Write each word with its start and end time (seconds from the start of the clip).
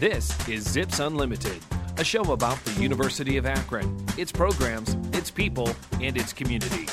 This 0.00 0.30
is 0.48 0.66
Zips 0.66 0.98
Unlimited, 0.98 1.58
a 1.98 2.04
show 2.04 2.32
about 2.32 2.56
the 2.64 2.72
University 2.80 3.36
of 3.36 3.44
Akron, 3.44 4.02
its 4.16 4.32
programs, 4.32 4.96
its 5.12 5.30
people, 5.30 5.68
and 6.00 6.16
its 6.16 6.32
community. 6.32 6.86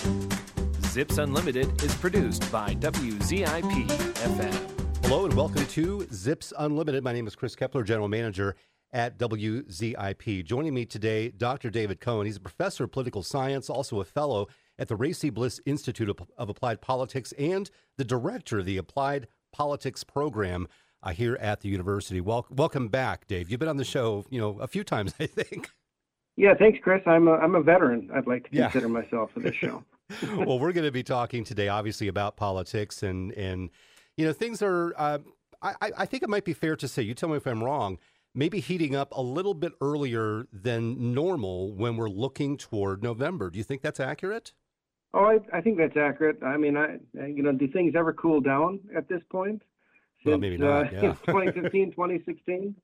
Zips 0.88 1.18
Unlimited 1.18 1.82
is 1.82 1.96
produced 1.96 2.52
by 2.52 2.76
WZIP 2.76 3.88
FM. 3.88 5.06
Hello 5.06 5.24
and 5.24 5.34
welcome 5.36 5.66
to 5.68 6.06
Zips 6.12 6.52
Unlimited. 6.60 7.02
My 7.02 7.14
name 7.14 7.28
is 7.28 7.36
Chris 7.38 7.56
Kepler, 7.56 7.84
General 7.84 8.10
Manager 8.10 8.58
at 8.92 9.18
WZIP. 9.18 10.44
Joining 10.44 10.74
me 10.74 10.86
today, 10.86 11.30
Dr. 11.30 11.70
David 11.70 12.02
Cohen. 12.02 12.26
He's 12.26 12.36
a 12.36 12.42
professor 12.42 12.84
of 12.84 12.92
political 12.92 13.24
science, 13.24 13.70
also 13.70 14.02
a 14.02 14.04
fellow 14.04 14.50
at 14.78 14.90
the 14.90 14.98
Ray 14.98 15.14
C. 15.14 15.30
Bliss 15.30 15.62
Institute 15.66 16.10
of, 16.10 16.50
Applied 16.50 16.82
Politics, 16.82 17.32
and 17.40 17.72
the 17.96 18.04
director 18.04 18.60
of 18.60 18.66
the 18.66 18.76
Applied 18.76 19.30
Politics 19.54 20.04
Program 20.04 20.68
uh, 21.04 21.12
here 21.12 21.38
at 21.40 21.62
the 21.62 21.70
university. 21.70 22.22
Wel- 22.22 22.48
welcome 22.50 22.88
back, 22.88 23.28
Dave. 23.28 23.50
You've 23.50 23.60
been 23.60 23.70
on 23.70 23.78
the 23.78 23.86
show, 23.86 24.26
you 24.30 24.40
know, 24.40 24.60
a 24.60 24.68
few 24.68 24.84
times, 24.84 25.14
I 25.20 25.28
think. 25.28 25.70
Yeah, 26.36 26.54
thanks, 26.54 26.80
Chris. 26.84 27.02
I'm 27.06 27.28
a, 27.28 27.34
I'm 27.34 27.56
a 27.56 27.62
veteran. 27.62 28.10
I'd 28.14 28.28
like 28.28 28.44
to 28.46 28.50
consider 28.50 28.88
yeah. 28.88 28.94
myself 28.94 29.32
for 29.34 29.40
this 29.40 29.56
show. 29.60 29.84
well, 30.38 30.60
we're 30.60 30.72
going 30.72 30.86
to 30.86 30.92
be 30.92 31.04
talking 31.04 31.44
today, 31.44 31.68
obviously, 31.68 32.08
about 32.08 32.38
politics 32.38 33.04
and 33.04 33.34
and 33.34 33.70
you 34.16 34.26
know 34.26 34.34
things 34.34 34.62
are. 34.62 34.94
Uh, 34.96 35.20
I 35.62 35.92
I 35.98 36.06
think 36.06 36.24
it 36.24 36.30
might 36.30 36.46
be 36.46 36.54
fair 36.54 36.76
to 36.76 36.88
say. 36.88 37.02
You 37.02 37.14
tell 37.14 37.30
me 37.30 37.38
if 37.38 37.48
I'm 37.48 37.64
wrong. 37.64 37.98
Maybe 38.36 38.60
heating 38.60 38.96
up 38.96 39.12
a 39.16 39.22
little 39.22 39.56
bit 39.56 39.74
earlier 39.82 40.48
than 40.54 41.14
normal 41.16 41.74
when 41.74 41.98
we're 41.98 42.10
looking 42.10 42.56
toward 42.56 43.02
November. 43.02 43.50
Do 43.50 43.58
you 43.58 43.64
think 43.64 43.82
that's 43.82 44.00
accurate? 44.00 44.54
Oh, 45.16 45.26
I, 45.26 45.58
I 45.58 45.62
think 45.62 45.80
that's 45.80 45.98
accurate. 45.98 46.44
I 46.44 46.56
mean, 46.56 46.78
I 46.78 47.00
you 47.16 47.42
know, 47.42 47.52
do 47.52 47.68
things 47.68 47.96
ever 47.98 48.14
cool 48.14 48.40
down 48.40 48.80
at 48.96 49.10
this 49.10 49.22
point? 49.32 49.64
Since 50.28 50.32
well, 50.32 50.40
maybe 50.40 50.58
not, 50.58 50.88
uh, 50.94 51.02
yeah. 51.02 51.14
2015, 51.28 51.92
2016. 51.92 52.76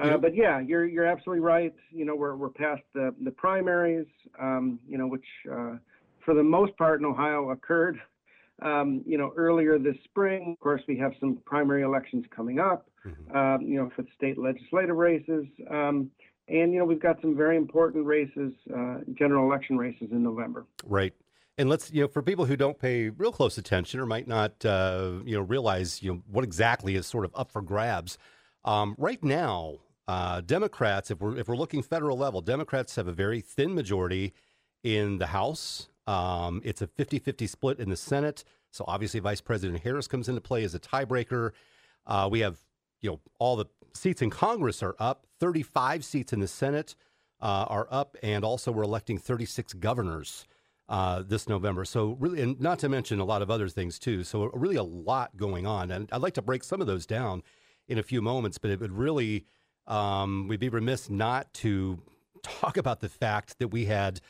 Uh, 0.00 0.16
but 0.16 0.34
yeah, 0.34 0.58
you're 0.58 0.86
you're 0.86 1.04
absolutely 1.04 1.40
right. 1.40 1.74
You 1.90 2.06
know, 2.06 2.14
we're 2.14 2.34
we're 2.34 2.48
past 2.48 2.82
the 2.94 3.14
the 3.22 3.30
primaries. 3.30 4.06
Um, 4.40 4.78
you 4.88 4.96
know, 4.96 5.06
which 5.06 5.26
uh, 5.50 5.76
for 6.24 6.34
the 6.34 6.42
most 6.42 6.76
part 6.78 7.00
in 7.00 7.06
Ohio 7.06 7.50
occurred. 7.50 8.00
Um, 8.62 9.02
you 9.04 9.18
know, 9.18 9.32
earlier 9.36 9.78
this 9.78 9.96
spring. 10.04 10.52
Of 10.52 10.60
course, 10.60 10.82
we 10.86 10.96
have 10.98 11.12
some 11.20 11.38
primary 11.44 11.82
elections 11.82 12.24
coming 12.34 12.58
up. 12.58 12.88
Mm-hmm. 13.04 13.36
Um, 13.36 13.62
you 13.62 13.76
know, 13.76 13.90
for 13.94 14.02
the 14.02 14.08
state 14.16 14.38
legislative 14.38 14.96
races. 14.96 15.46
Um, 15.68 16.10
and 16.48 16.72
you 16.72 16.78
know, 16.78 16.84
we've 16.84 17.02
got 17.02 17.20
some 17.20 17.36
very 17.36 17.56
important 17.56 18.06
races, 18.06 18.52
uh, 18.74 18.98
general 19.14 19.44
election 19.46 19.76
races 19.76 20.08
in 20.10 20.22
November. 20.22 20.66
Right. 20.86 21.12
And 21.58 21.68
let's, 21.68 21.92
you 21.92 22.02
know, 22.02 22.08
for 22.08 22.22
people 22.22 22.46
who 22.46 22.56
don't 22.56 22.78
pay 22.78 23.10
real 23.10 23.32
close 23.32 23.58
attention 23.58 24.00
or 24.00 24.06
might 24.06 24.26
not, 24.26 24.64
uh, 24.64 25.12
you 25.24 25.36
know, 25.36 25.42
realize, 25.42 26.02
you 26.02 26.12
know, 26.12 26.22
what 26.30 26.44
exactly 26.44 26.96
is 26.96 27.06
sort 27.06 27.24
of 27.24 27.32
up 27.34 27.50
for 27.50 27.60
grabs. 27.60 28.16
Um, 28.64 28.94
right 28.98 29.22
now, 29.22 29.80
uh, 30.08 30.40
Democrats, 30.40 31.10
if 31.10 31.20
we're 31.20 31.36
if 31.36 31.48
we're 31.48 31.56
looking 31.56 31.82
federal 31.82 32.16
level, 32.16 32.40
Democrats 32.40 32.96
have 32.96 33.06
a 33.06 33.12
very 33.12 33.40
thin 33.40 33.74
majority 33.74 34.32
in 34.82 35.18
the 35.18 35.26
House. 35.26 35.88
Um, 36.06 36.60
it's 36.64 36.82
a 36.82 36.86
50-50 36.86 37.48
split 37.48 37.78
in 37.78 37.90
the 37.90 37.96
Senate. 37.96 38.44
So 38.70 38.84
obviously, 38.88 39.20
Vice 39.20 39.40
President 39.40 39.82
Harris 39.82 40.08
comes 40.08 40.28
into 40.28 40.40
play 40.40 40.64
as 40.64 40.74
a 40.74 40.80
tiebreaker. 40.80 41.52
Uh, 42.06 42.28
we 42.30 42.40
have, 42.40 42.58
you 43.00 43.10
know, 43.10 43.20
all 43.38 43.56
the 43.56 43.66
seats 43.94 44.22
in 44.22 44.30
Congress 44.30 44.82
are 44.82 44.96
up. 44.98 45.26
35 45.38 46.04
seats 46.04 46.32
in 46.32 46.40
the 46.40 46.48
Senate 46.48 46.96
uh, 47.40 47.66
are 47.68 47.86
up, 47.90 48.16
and 48.22 48.44
also 48.44 48.72
we're 48.72 48.82
electing 48.82 49.18
36 49.18 49.74
governors 49.74 50.46
uh, 50.92 51.22
this 51.26 51.48
November. 51.48 51.84
So 51.84 52.16
really, 52.20 52.40
and 52.42 52.60
not 52.60 52.78
to 52.80 52.88
mention 52.88 53.18
a 53.18 53.24
lot 53.24 53.42
of 53.42 53.50
other 53.50 53.68
things 53.68 53.98
too. 53.98 54.22
So 54.22 54.50
really, 54.52 54.76
a 54.76 54.82
lot 54.82 55.36
going 55.36 55.66
on, 55.66 55.90
and 55.90 56.08
I'd 56.12 56.22
like 56.22 56.34
to 56.34 56.42
break 56.42 56.62
some 56.62 56.80
of 56.80 56.86
those 56.86 57.06
down 57.06 57.42
in 57.88 57.98
a 57.98 58.02
few 58.02 58.22
moments. 58.22 58.58
But 58.58 58.70
it 58.70 58.78
would 58.78 58.92
really, 58.92 59.46
um, 59.86 60.46
we'd 60.48 60.60
be 60.60 60.68
remiss 60.68 61.10
not 61.10 61.52
to 61.54 62.02
talk 62.42 62.76
about 62.76 63.00
the 63.00 63.08
fact 63.08 63.58
that 63.58 63.68
we 63.68 63.86
had. 63.86 64.20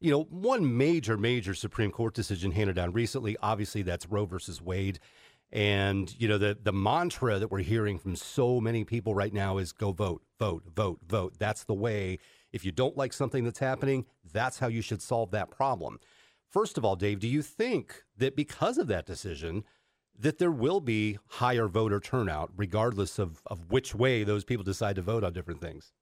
You 0.00 0.12
know, 0.12 0.22
one 0.30 0.76
major, 0.76 1.16
major 1.16 1.54
Supreme 1.54 1.90
Court 1.90 2.14
decision 2.14 2.52
handed 2.52 2.76
down 2.76 2.92
recently. 2.92 3.36
Obviously, 3.42 3.82
that's 3.82 4.06
Roe 4.06 4.26
versus 4.26 4.62
Wade. 4.62 5.00
And, 5.50 6.14
you 6.20 6.28
know, 6.28 6.38
the, 6.38 6.56
the 6.62 6.72
mantra 6.72 7.40
that 7.40 7.50
we're 7.50 7.60
hearing 7.60 7.98
from 7.98 8.14
so 8.14 8.60
many 8.60 8.84
people 8.84 9.12
right 9.14 9.32
now 9.32 9.58
is 9.58 9.72
go 9.72 9.90
vote, 9.90 10.22
vote, 10.38 10.62
vote, 10.72 11.00
vote. 11.08 11.34
That's 11.40 11.64
the 11.64 11.74
way 11.74 12.20
if 12.52 12.64
you 12.64 12.72
don't 12.72 12.96
like 12.96 13.12
something 13.12 13.44
that's 13.44 13.58
happening, 13.58 14.06
that's 14.32 14.58
how 14.58 14.68
you 14.68 14.82
should 14.82 15.02
solve 15.02 15.30
that 15.32 15.50
problem. 15.50 15.98
First 16.50 16.78
of 16.78 16.84
all, 16.84 16.96
Dave, 16.96 17.20
do 17.20 17.28
you 17.28 17.42
think 17.42 18.02
that 18.16 18.34
because 18.34 18.78
of 18.78 18.86
that 18.88 19.06
decision, 19.06 19.64
that 20.18 20.38
there 20.38 20.50
will 20.50 20.80
be 20.80 21.18
higher 21.28 21.68
voter 21.68 22.00
turnout, 22.00 22.50
regardless 22.56 23.18
of, 23.18 23.42
of 23.46 23.70
which 23.70 23.94
way 23.94 24.24
those 24.24 24.44
people 24.44 24.64
decide 24.64 24.96
to 24.96 25.02
vote 25.02 25.22
on 25.22 25.32
different 25.32 25.60
things? 25.60 25.92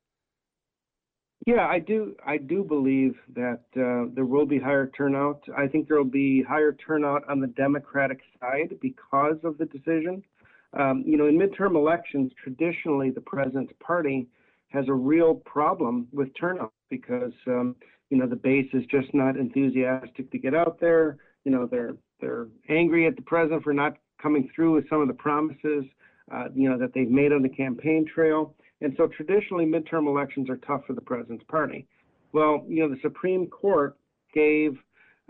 Yeah, 1.45 1.67
I 1.67 1.81
do. 1.81 2.17
I 2.25 2.39
do 2.39 2.65
believe 2.65 3.15
that 3.35 3.61
uh, 3.77 4.11
there 4.15 4.25
will 4.25 4.47
be 4.47 4.59
higher 4.59 4.91
turnout. 4.97 5.43
I 5.57 5.67
think 5.67 5.87
there 5.87 5.99
will 5.99 6.05
be 6.05 6.43
higher 6.43 6.73
turnout 6.73 7.29
on 7.29 7.41
the 7.41 7.47
Democratic 7.49 8.21
side 8.41 8.75
because 8.81 9.37
of 9.45 9.59
the 9.59 9.67
decision. 9.67 10.25
Um, 10.73 11.05
you 11.07 11.17
know, 11.17 11.27
in 11.27 11.39
midterm 11.39 11.77
elections, 11.77 12.33
traditionally 12.43 13.11
the 13.11 13.21
president's 13.21 13.73
party 13.81 14.29
has 14.77 14.89
a 14.89 14.95
real 14.95 15.35
problem 15.35 16.07
with 16.13 16.29
turnout 16.39 16.73
because 16.91 17.33
um, 17.47 17.75
you 18.11 18.19
know 18.19 18.27
the 18.27 18.37
base 18.37 18.69
is 18.75 18.85
just 18.91 19.13
not 19.15 19.37
enthusiastic 19.37 20.31
to 20.31 20.39
get 20.39 20.55
out 20.55 20.79
there. 20.81 21.17
You 21.45 21.53
know 21.53 21.67
they're 21.67 21.97
they're 22.21 22.49
angry 22.69 23.07
at 23.07 23.17
the 23.17 23.23
president 23.23 23.65
for 23.65 23.73
not 23.73 23.97
coming 24.21 24.49
through 24.55 24.75
with 24.75 24.89
some 24.89 25.01
of 25.01 25.09
the 25.09 25.15
promises 25.15 25.85
uh, 26.33 26.45
you 26.55 26.69
know 26.69 26.79
that 26.79 26.93
they've 26.95 27.11
made 27.11 27.33
on 27.33 27.43
the 27.43 27.49
campaign 27.49 28.07
trail. 28.13 28.55
And 28.83 28.93
so 28.99 29.07
traditionally 29.07 29.65
midterm 29.65 30.07
elections 30.07 30.51
are 30.51 30.59
tough 30.59 30.83
for 30.87 30.93
the 30.93 31.01
president's 31.01 31.45
party. 31.49 31.87
Well, 32.33 32.65
you 32.69 32.83
know 32.83 32.95
the 32.95 33.01
Supreme 33.01 33.47
Court 33.47 33.97
gave 34.35 34.77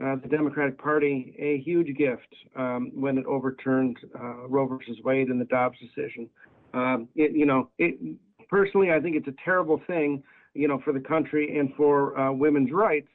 uh, 0.05 0.17
the 0.17 0.29
Democratic 0.29 0.77
Party 0.79 1.35
a 1.39 1.59
huge 1.65 1.97
gift 1.97 2.35
um, 2.57 2.91
when 2.95 3.17
it 3.19 3.27
overturned 3.27 3.97
uh, 4.19 4.49
Roe 4.49 4.67
versus 4.67 4.99
Wade 5.05 5.29
in 5.29 5.39
the 5.39 5.45
Dobbs 5.45 5.79
decision. 5.79 6.29
Um, 6.75 7.09
it, 7.15 7.33
you 7.33 7.47
know, 7.47 7.71
it, 7.79 8.19
personally, 8.49 8.93
I 8.93 9.01
think 9.01 9.17
it's 9.17 9.29
a 9.29 9.35
terrible 9.45 9.81
thing, 9.87 10.23
you 10.55 10.69
know, 10.69 10.81
for 10.85 10.93
the 10.93 11.01
country 11.01 11.59
and 11.59 11.75
for 11.75 12.19
uh, 12.19 12.33
women's 12.33 12.73
rights. 12.73 13.09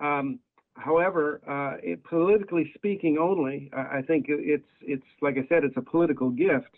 Um, 0.00 0.38
however, 0.74 1.40
uh, 1.48 1.78
it, 1.82 2.02
politically 2.04 2.70
speaking, 2.74 3.18
only, 3.18 3.70
I 3.74 4.02
think 4.02 4.26
it's 4.28 4.64
it's 4.80 5.04
like 5.20 5.36
I 5.36 5.46
said, 5.48 5.64
it's 5.64 5.76
a 5.76 5.82
political 5.82 6.30
gift 6.30 6.76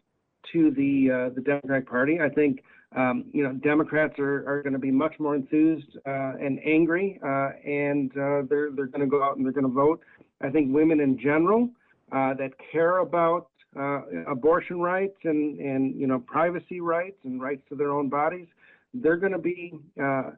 to 0.52 0.70
the 0.72 1.10
uh, 1.10 1.34
the 1.34 1.40
Democratic 1.40 1.88
Party. 1.88 2.18
I 2.20 2.28
think 2.28 2.62
um, 2.96 3.24
you 3.32 3.42
know 3.42 3.52
Democrats 3.52 4.18
are, 4.18 4.46
are 4.48 4.62
going 4.62 4.72
to 4.72 4.78
be 4.78 4.90
much 4.90 5.14
more 5.18 5.34
enthused 5.34 5.96
uh, 6.06 6.32
and 6.40 6.58
angry, 6.64 7.20
uh, 7.24 7.50
and 7.64 8.10
they're 8.14 8.70
they're 8.74 8.86
going 8.86 9.00
to 9.00 9.06
go 9.06 9.22
out 9.22 9.36
and 9.36 9.44
they're 9.44 9.52
going 9.52 9.66
to 9.66 9.72
vote. 9.72 10.00
I 10.40 10.50
think 10.50 10.74
women 10.74 11.00
in 11.00 11.18
general 11.18 11.70
that 12.10 12.50
care 12.70 12.98
about 12.98 13.48
uh, 13.78 14.02
abortion 14.26 14.80
rights 14.80 15.16
and, 15.24 15.58
and 15.58 15.98
you 15.98 16.06
know 16.06 16.18
privacy 16.18 16.80
rights 16.80 17.18
and 17.24 17.40
rights 17.40 17.62
to 17.68 17.74
their 17.74 17.92
own 17.92 18.08
bodies, 18.08 18.46
they're 18.94 19.16
going 19.16 19.32
to 19.32 19.38
be 19.38 19.74
uh, 20.02 20.30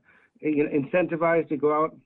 incentivized 0.42 1.48
to 1.48 1.56
go 1.56 1.84
out 1.84 1.96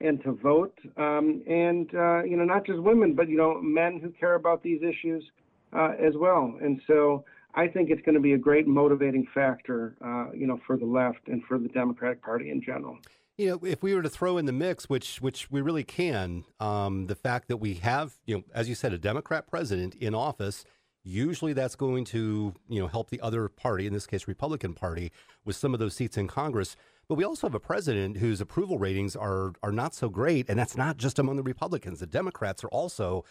and 0.00 0.22
to 0.22 0.32
vote. 0.32 0.78
Um, 0.96 1.42
and 1.46 1.92
uh, 1.94 2.22
you 2.24 2.36
know 2.36 2.44
not 2.44 2.66
just 2.66 2.80
women, 2.80 3.14
but 3.14 3.28
you 3.28 3.36
know 3.36 3.60
men 3.60 4.00
who 4.00 4.10
care 4.10 4.34
about 4.34 4.62
these 4.62 4.82
issues 4.82 5.24
uh, 5.72 5.92
as 5.98 6.14
well. 6.16 6.58
And 6.60 6.80
so 6.86 7.24
I 7.54 7.66
think 7.68 7.90
it's 7.90 8.02
going 8.02 8.14
to 8.14 8.20
be 8.20 8.32
a 8.32 8.38
great 8.38 8.66
motivating 8.66 9.26
factor, 9.34 9.96
uh, 10.04 10.32
you 10.32 10.46
know, 10.46 10.60
for 10.66 10.76
the 10.76 10.86
left 10.86 11.28
and 11.28 11.42
for 11.44 11.58
the 11.58 11.68
Democratic 11.68 12.22
Party 12.22 12.50
in 12.50 12.62
general 12.62 12.96
you 13.42 13.50
know, 13.50 13.60
if 13.64 13.82
we 13.82 13.94
were 13.94 14.02
to 14.02 14.08
throw 14.08 14.38
in 14.38 14.46
the 14.46 14.52
mix, 14.52 14.88
which 14.88 15.20
which 15.20 15.50
we 15.50 15.60
really 15.60 15.82
can, 15.82 16.44
um, 16.60 17.06
the 17.06 17.14
fact 17.14 17.48
that 17.48 17.56
we 17.56 17.74
have, 17.74 18.14
you 18.24 18.36
know, 18.36 18.44
as 18.54 18.68
you 18.68 18.74
said, 18.74 18.92
a 18.92 18.98
Democrat 18.98 19.48
president 19.48 19.94
in 19.96 20.14
office, 20.14 20.64
usually 21.02 21.52
that's 21.52 21.74
going 21.74 22.04
to, 22.04 22.54
you 22.68 22.80
know, 22.80 22.86
help 22.86 23.10
the 23.10 23.20
other 23.20 23.48
party, 23.48 23.86
in 23.86 23.92
this 23.92 24.06
case, 24.06 24.28
Republican 24.28 24.74
Party, 24.74 25.10
with 25.44 25.56
some 25.56 25.74
of 25.74 25.80
those 25.80 25.94
seats 25.94 26.16
in 26.16 26.28
Congress. 26.28 26.76
But 27.08 27.16
we 27.16 27.24
also 27.24 27.48
have 27.48 27.54
a 27.54 27.60
president 27.60 28.18
whose 28.18 28.40
approval 28.40 28.78
ratings 28.78 29.16
are 29.16 29.52
are 29.62 29.72
not 29.72 29.94
so 29.94 30.08
great, 30.08 30.48
and 30.48 30.56
that's 30.58 30.76
not 30.76 30.96
just 30.96 31.18
among 31.18 31.36
the 31.36 31.42
Republicans. 31.42 31.98
The 31.98 32.06
Democrats 32.06 32.62
are 32.62 32.68
also, 32.68 33.24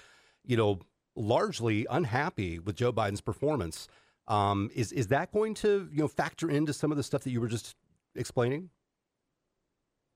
you 0.46 0.58
know, 0.58 0.80
largely 1.16 1.88
unhappy 1.90 2.60
with 2.60 2.76
Joe 2.76 2.92
Biden's 2.92 3.22
performance. 3.22 3.88
Um, 4.28 4.70
is 4.76 4.92
is 4.92 5.08
that 5.08 5.32
going 5.32 5.54
to 5.56 5.88
you 5.90 6.00
know 6.00 6.10
factor 6.10 6.50
into 6.50 6.74
some 6.74 6.92
of 6.92 6.98
the 6.98 7.04
stuff 7.04 7.24
that 7.24 7.32
you 7.32 7.40
were 7.40 7.48
just 7.48 7.76
explaining? 8.14 8.70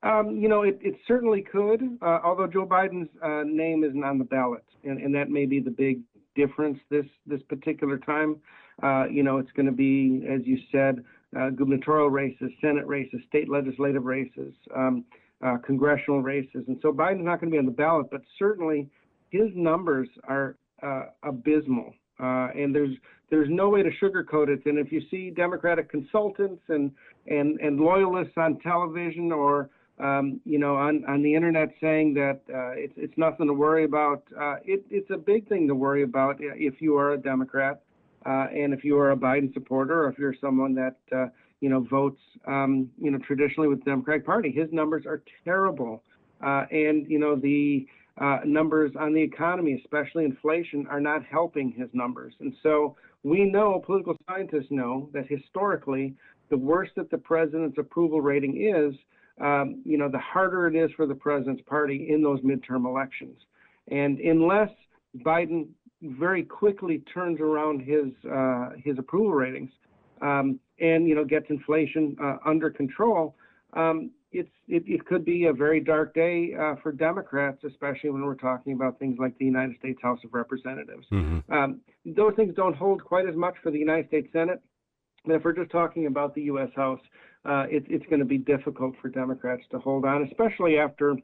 Um, 0.06 0.38
you 0.38 0.48
know, 0.48 0.62
it, 0.62 0.78
it 0.84 0.96
certainly 1.08 1.42
could, 1.42 1.82
uh, 2.02 2.20
although 2.24 2.46
Joe 2.46 2.66
Biden's 2.66 3.10
uh, 3.24 3.42
name 3.44 3.84
isn't 3.84 4.04
on 4.04 4.20
the 4.20 4.24
ballot, 4.24 4.64
and, 4.84 5.02
and 5.02 5.14
that 5.16 5.32
may 5.32 5.48
be 5.48 5.60
the 5.60 5.72
big 5.72 6.02
difference 6.36 6.78
this 6.92 7.08
this 7.26 7.42
particular 7.50 7.98
time. 7.98 8.38
Uh, 8.84 9.06
you 9.10 9.24
know, 9.24 9.40
it's 9.40 9.52
going 9.54 9.66
to 9.66 9.72
be, 9.72 10.24
as 10.30 10.42
you 10.46 10.60
said, 10.72 11.04
uh, 11.36 11.50
gubernatorial 11.50 12.10
races, 12.10 12.52
Senate 12.62 12.86
races, 12.86 13.20
state 13.28 13.50
legislative 13.50 14.06
races, 14.06 14.54
um, 14.76 15.04
uh, 15.44 15.58
congressional 15.66 16.22
races, 16.22 16.64
and 16.68 16.78
so 16.84 16.94
Biden's 16.94 17.26
not 17.26 17.42
going 17.42 17.50
to 17.50 17.56
be 17.56 17.58
on 17.58 17.66
the 17.66 17.72
ballot, 17.72 18.06
but 18.12 18.22
certainly 18.38 18.88
his 19.32 19.50
numbers 19.56 20.08
are 20.28 20.56
uh, 20.84 21.06
abysmal 21.24 21.94
and 22.20 22.74
there's 22.74 22.96
there's 23.30 23.50
no 23.50 23.70
way 23.70 23.82
to 23.84 23.90
sugarcoat 24.02 24.50
it. 24.50 24.62
And 24.66 24.78
if 24.78 24.92
you 24.92 25.02
see 25.10 25.30
Democratic 25.30 25.90
consultants 25.90 26.62
and 26.70 26.92
and 27.28 27.60
and 27.60 27.80
loyalists 27.80 28.34
on 28.38 28.60
television 28.60 29.32
or 29.32 29.70
um, 30.00 30.40
you 30.46 30.60
know 30.60 30.76
on 30.76 31.06
on 31.08 31.22
the 31.22 31.34
internet 31.34 31.70
saying 31.80 32.14
that 32.16 32.42
uh, 32.54 32.72
it's 32.72 32.94
it's 32.98 33.18
nothing 33.18 33.48
to 33.48 33.54
worry 33.54 33.86
about, 33.86 34.24
uh, 34.40 34.56
it, 34.66 34.86
it's 34.90 35.10
a 35.10 35.18
big 35.18 35.48
thing 35.48 35.68
to 35.68 35.76
worry 35.76 36.04
about 36.04 36.38
if 36.40 36.82
you 36.82 36.98
are 36.98 37.14
a 37.14 37.18
Democrat 37.18 37.82
uh, 38.26 38.48
and 38.54 38.74
if 38.74 38.84
you 38.84 38.98
are 38.98 39.12
a 39.12 39.18
Biden 39.18 39.54
supporter 39.54 40.04
or 40.06 40.10
if 40.10 40.18
you're 40.18 40.36
someone 40.42 40.74
that 40.76 40.98
uh, 41.16 41.28
you 41.62 41.70
know 41.70 41.82
votes 41.90 42.20
um, 42.48 42.90
you 43.02 43.12
know 43.12 43.18
traditionally 43.20 43.70
with 43.70 43.80
the 43.80 43.92
Democratic 43.92 44.26
Party. 44.26 44.52
His 44.52 44.68
numbers 44.72 45.06
are 45.06 45.24
terrible, 45.44 46.04
uh, 46.46 46.66
and 46.72 47.10
you 47.10 47.20
know 47.20 47.36
the 47.36 47.88
uh, 48.20 48.40
numbers 48.46 48.92
on 49.00 49.14
the 49.14 49.22
economy, 49.22 49.82
especially 49.84 50.26
inflation, 50.26 50.88
are 50.90 51.02
not 51.02 51.26
helping 51.26 51.72
his 51.72 51.90
numbers. 51.94 52.34
And 52.40 52.54
so 52.64 52.96
we 53.24 53.44
know, 53.44 53.82
political 53.86 54.16
scientists 54.30 54.70
know, 54.70 55.10
that 55.14 55.26
historically, 55.28 56.16
the 56.50 56.58
worse 56.58 56.90
that 56.96 57.10
the 57.10 57.18
president's 57.18 57.78
approval 57.78 58.22
rating 58.22 58.62
is, 58.62 58.96
um, 59.42 59.82
you 59.86 59.98
know, 59.98 60.10
the 60.10 60.20
harder 60.20 60.68
it 60.68 60.76
is 60.76 60.92
for 60.96 61.06
the 61.06 61.16
president's 61.16 61.62
party 61.64 62.08
in 62.10 62.22
those 62.22 62.40
midterm 62.42 62.86
elections. 62.86 63.38
And 63.90 64.20
unless 64.20 64.70
Biden 65.18 65.68
very 66.02 66.44
quickly 66.44 67.04
turns 67.14 67.40
around 67.40 67.82
his 67.82 68.08
uh, 68.30 68.72
his 68.84 68.98
approval 68.98 69.32
ratings 69.32 69.72
um, 70.22 70.60
and 70.80 71.08
you 71.08 71.16
know 71.16 71.26
gets 71.26 71.46
inflation 71.50 72.16
uh, 72.22 72.38
under 72.46 72.70
control, 72.70 73.36
um, 73.74 74.12
it's 74.32 74.50
it, 74.68 74.84
it, 74.88 75.06
could 75.06 75.26
be 75.26 75.46
a 75.46 75.54
very 75.54 75.80
dark 75.80 76.14
day 76.14 76.54
uh, 76.60 76.76
for 76.82 76.92
Democrats, 76.92 77.64
especially 77.64 78.10
when 78.10 78.24
we're 78.24 78.36
talking 78.36 78.74
about 78.74 79.00
things 79.00 79.18
like 79.20 79.38
the 79.38 79.46
United 79.46 79.78
States 79.78 80.00
House 80.02 80.20
of 80.24 80.34
Representatives. 80.34 81.06
Mm-hmm. 81.12 81.54
Um, 81.54 81.82
those 82.06 82.34
things 82.36 82.54
don't 82.56 82.76
hold 82.76 83.04
quite 83.04 83.28
as 83.28 83.36
much 83.36 83.56
for 83.62 83.72
the 83.72 83.80
United 83.80 84.08
States 84.08 84.28
Senate. 84.34 84.62
If 85.28 85.44
we're 85.44 85.54
just 85.54 85.72
talking 85.72 86.08
about 86.08 86.36
the 86.36 86.44
U.S. 86.44 86.70
House, 86.76 87.00
uh, 87.46 87.66
it, 87.70 87.86
it's 87.90 88.06
going 88.08 88.20
to 88.20 88.26
be 88.26 88.38
difficult 88.38 88.96
for 89.02 89.10
Democrats 89.10 89.64
to 89.72 89.80
hold 89.80 90.06
on, 90.06 90.24
especially 90.24 90.78
after 90.78 91.16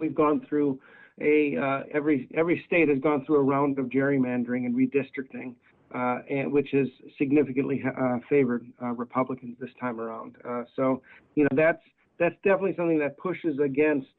we've 0.00 0.14
gone 0.14 0.44
through 0.48 0.80
a 1.20 1.56
uh, 1.56 1.82
every 1.92 2.28
every 2.34 2.62
state 2.66 2.88
has 2.88 2.98
gone 3.00 3.24
through 3.24 3.36
a 3.36 3.42
round 3.42 3.78
of 3.78 3.86
gerrymandering 3.86 4.66
and 4.66 4.74
redistricting. 4.74 5.54
Uh, 5.94 6.18
and 6.28 6.52
which 6.52 6.68
has 6.70 6.86
significantly 7.16 7.82
uh, 7.98 8.18
favored 8.28 8.66
uh, 8.82 8.88
Republicans 8.88 9.56
this 9.58 9.70
time 9.80 9.98
around. 9.98 10.36
Uh, 10.46 10.62
so, 10.76 11.00
you 11.34 11.44
know, 11.44 11.48
that's 11.56 11.80
that's 12.18 12.34
definitely 12.44 12.74
something 12.76 12.98
that 12.98 13.16
pushes 13.16 13.58
against, 13.58 14.10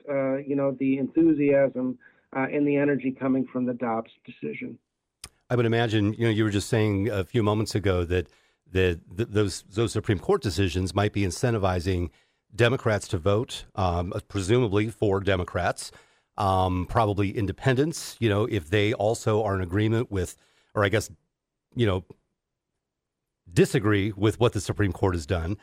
you 0.47 0.55
know, 0.55 0.75
the 0.79 0.97
enthusiasm 0.97 1.95
and 2.33 2.67
the 2.67 2.75
energy 2.75 3.11
coming 3.11 3.45
from 3.53 3.67
the 3.67 3.73
Dobbs 3.75 4.09
decision. 4.25 4.79
I 5.51 5.55
would 5.55 5.67
imagine, 5.67 6.13
you 6.13 6.25
know, 6.25 6.31
you 6.31 6.43
were 6.43 6.49
just 6.49 6.69
saying 6.69 7.07
a 7.09 7.23
few 7.23 7.43
moments 7.43 7.75
ago 7.75 8.03
that 8.05 8.27
that 8.71 8.99
those 9.09 9.63
those 9.69 9.91
Supreme 9.91 10.19
Court 10.19 10.41
decisions 10.41 10.93
might 10.93 11.13
be 11.13 11.21
incentivizing 11.21 12.09
Democrats 12.55 13.07
to 13.09 13.17
vote, 13.17 13.65
um, 13.75 14.13
presumably 14.27 14.89
for 14.89 15.19
Democrats, 15.19 15.91
um, 16.37 16.85
probably 16.89 17.31
independents. 17.31 18.15
You 18.19 18.29
know, 18.29 18.45
if 18.45 18.69
they 18.69 18.93
also 18.93 19.43
are 19.43 19.55
in 19.55 19.61
agreement 19.61 20.11
with, 20.11 20.35
or 20.73 20.83
I 20.83 20.89
guess, 20.89 21.09
you 21.75 21.85
know, 21.85 22.05
disagree 23.51 24.11
with 24.15 24.39
what 24.39 24.53
the 24.53 24.61
Supreme 24.61 24.93
Court 24.93 25.15
has 25.15 25.25
done. 25.25 25.57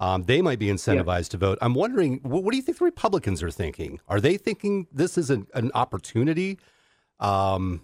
Um, 0.00 0.24
they 0.24 0.42
might 0.42 0.58
be 0.58 0.66
incentivized 0.66 1.28
yeah. 1.28 1.30
to 1.30 1.36
vote. 1.36 1.58
I'm 1.62 1.74
wondering, 1.74 2.18
what, 2.22 2.42
what, 2.42 2.50
do 2.50 2.56
you 2.56 2.62
think 2.62 2.78
the 2.78 2.84
Republicans 2.84 3.42
are 3.42 3.50
thinking? 3.50 4.00
Are 4.08 4.20
they 4.20 4.36
thinking 4.36 4.88
this 4.92 5.16
is 5.16 5.30
an, 5.30 5.46
an 5.54 5.70
opportunity, 5.74 6.58
um, 7.20 7.82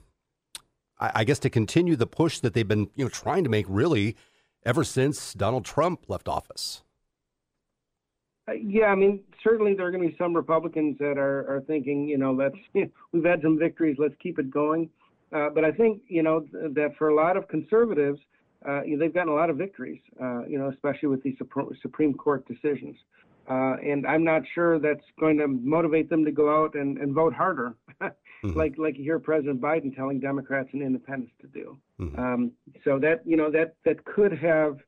I, 0.99 1.13
I, 1.17 1.25
guess, 1.25 1.39
to 1.41 1.51
continue 1.51 1.95
the 1.95 2.09
push 2.09 2.41
that 2.41 2.55
they've 2.55 2.67
been, 2.67 2.91
you 2.97 3.05
know, 3.05 3.09
trying 3.09 3.45
to 3.45 3.51
make 3.51 3.67
really 3.69 4.17
ever 4.64 4.84
since 4.84 5.34
Donald 5.34 5.64
Trump 5.64 6.08
left 6.08 6.28
office? 6.28 6.82
Uh, 8.49 8.52
yeah, 8.52 8.87
I 8.87 8.94
mean, 8.94 9.20
certainly 9.44 9.75
there 9.75 9.87
are 9.87 9.90
going 9.90 10.02
to 10.02 10.08
be 10.08 10.16
some 10.16 10.34
Republicans 10.34 10.96
that 10.99 11.19
are, 11.19 11.56
are 11.56 11.62
thinking, 11.66 12.08
you 12.08 12.19
know, 12.19 12.32
let's 12.32 12.56
we've 13.12 13.25
had 13.25 13.43
some 13.43 13.58
victories, 13.58 13.96
let's 13.99 14.14
keep 14.22 14.38
it 14.38 14.50
going. 14.50 14.88
Uh, 15.31 15.50
but 15.50 15.64
I 15.64 15.72
think, 15.72 16.00
you 16.08 16.22
know, 16.22 16.46
that 16.52 16.94
for 16.96 17.08
a 17.08 17.14
lot 17.14 17.37
of 17.37 17.49
conservatives 17.49 18.19
uh, 18.66 18.82
you 18.82 18.96
know, 18.96 19.05
they've 19.05 19.14
gotten 19.14 19.32
a 19.32 19.34
lot 19.34 19.50
of 19.50 19.56
victories, 19.56 20.00
uh, 20.20 20.44
you 20.46 20.58
know, 20.58 20.69
especially 20.70 21.08
with 21.08 21.22
these 21.22 21.37
Supreme 21.81 22.14
Court 22.14 22.46
decisions. 22.49 22.96
Uh, 23.49 23.76
and 23.82 24.06
I'm 24.06 24.25
not 24.25 24.43
sure 24.55 24.78
that's 24.78 25.05
going 25.19 25.38
to 25.38 25.49
motivate 25.49 26.10
them 26.10 26.25
to 26.25 26.32
go 26.32 26.64
out 26.64 26.75
and, 26.75 26.99
and 26.99 27.14
vote 27.14 27.32
harder, 27.32 27.75
mm-hmm. 28.44 28.58
like 28.58 28.75
like 28.79 28.96
you 28.96 29.05
hear 29.05 29.19
President 29.19 29.61
Biden 29.61 29.94
telling 29.94 30.20
Democrats 30.20 30.69
and 30.73 30.82
Independents 30.82 31.32
to 31.40 31.46
do. 31.49 31.79
Mm-hmm. 32.00 32.19
Um, 32.19 32.52
so 32.85 32.99
that 32.99 33.23
you 33.25 33.37
know 33.37 33.50
that 33.50 33.75
that 33.85 34.05
could 34.05 34.32
have 34.32 34.79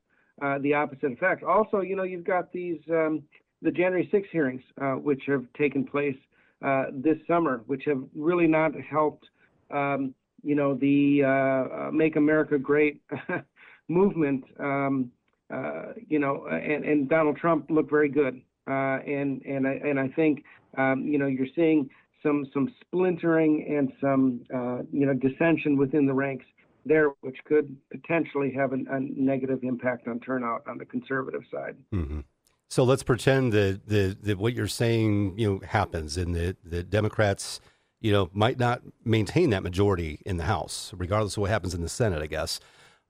uh, 0.41 0.59
the 0.59 0.73
opposite 0.73 1.11
effect. 1.11 1.43
Also, 1.43 1.81
you 1.81 1.95
know, 1.95 2.03
you've 2.03 2.23
got 2.23 2.51
these 2.51 2.79
um, 2.89 3.23
the 3.61 3.71
January 3.71 4.07
6 4.11 4.27
hearings, 4.31 4.63
uh, 4.81 4.93
which 4.93 5.23
have 5.27 5.45
taken 5.57 5.85
place 5.85 6.17
uh, 6.65 6.85
this 6.91 7.17
summer, 7.27 7.61
which 7.67 7.83
have 7.85 8.01
really 8.15 8.47
not 8.47 8.71
helped. 8.89 9.25
Um, 9.69 10.13
you 10.43 10.55
know 10.55 10.73
the 10.73 11.91
Make 11.93 12.15
America 12.15 12.57
Great 12.57 12.99
movement, 13.87 14.43
um, 14.59 15.11
uh, 15.53 15.93
you 16.07 16.19
know, 16.19 16.47
and, 16.47 16.85
and, 16.85 17.09
Donald 17.09 17.37
Trump 17.37 17.69
looked 17.69 17.89
very 17.89 18.09
good. 18.09 18.41
Uh, 18.67 18.99
and 19.05 19.41
and 19.43 19.67
I, 19.67 19.71
and 19.83 19.99
I 19.99 20.07
think 20.09 20.43
um, 20.77 21.03
you 21.05 21.17
know 21.17 21.27
you're 21.27 21.47
seeing 21.55 21.89
some 22.23 22.45
some 22.53 22.73
splintering 22.81 23.65
and 23.69 23.91
some 23.99 24.41
uh, 24.53 24.83
you 24.91 25.05
know 25.05 25.13
dissension 25.13 25.77
within 25.77 26.05
the 26.05 26.13
ranks 26.13 26.45
there, 26.85 27.09
which 27.21 27.37
could 27.45 27.75
potentially 27.91 28.51
have 28.51 28.73
an, 28.73 28.87
a 28.89 28.99
negative 28.99 29.59
impact 29.63 30.07
on 30.07 30.19
turnout 30.19 30.63
on 30.67 30.77
the 30.77 30.85
conservative 30.85 31.43
side. 31.51 31.75
Mm-hmm. 31.93 32.21
So 32.69 32.83
let's 32.83 33.03
pretend 33.03 33.51
that, 33.53 33.81
that, 33.87 34.23
that 34.23 34.37
what 34.37 34.53
you're 34.53 34.67
saying 34.67 35.37
you 35.37 35.49
know 35.49 35.67
happens, 35.67 36.17
and 36.17 36.35
the 36.35 36.55
the 36.63 36.83
Democrats 36.83 37.59
you 37.99 38.11
know 38.11 38.29
might 38.33 38.59
not 38.59 38.81
maintain 39.03 39.49
that 39.51 39.63
majority 39.63 40.19
in 40.25 40.37
the 40.37 40.45
House, 40.45 40.93
regardless 40.95 41.37
of 41.37 41.41
what 41.41 41.49
happens 41.49 41.73
in 41.73 41.81
the 41.81 41.89
Senate. 41.89 42.21
I 42.21 42.27
guess. 42.27 42.59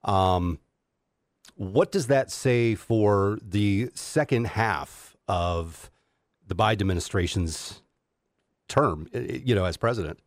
Um, 0.04 0.58
what 1.54 1.92
does 1.92 2.06
that 2.08 2.30
say 2.30 2.74
for 2.74 3.38
the 3.42 3.90
second 3.94 4.48
half 4.48 5.16
of 5.28 5.90
the 6.46 6.54
Biden 6.54 6.80
administration's 6.80 7.81
term, 8.72 9.06
you 9.12 9.54
know, 9.54 9.64
as 9.64 9.76
president? 9.76 10.18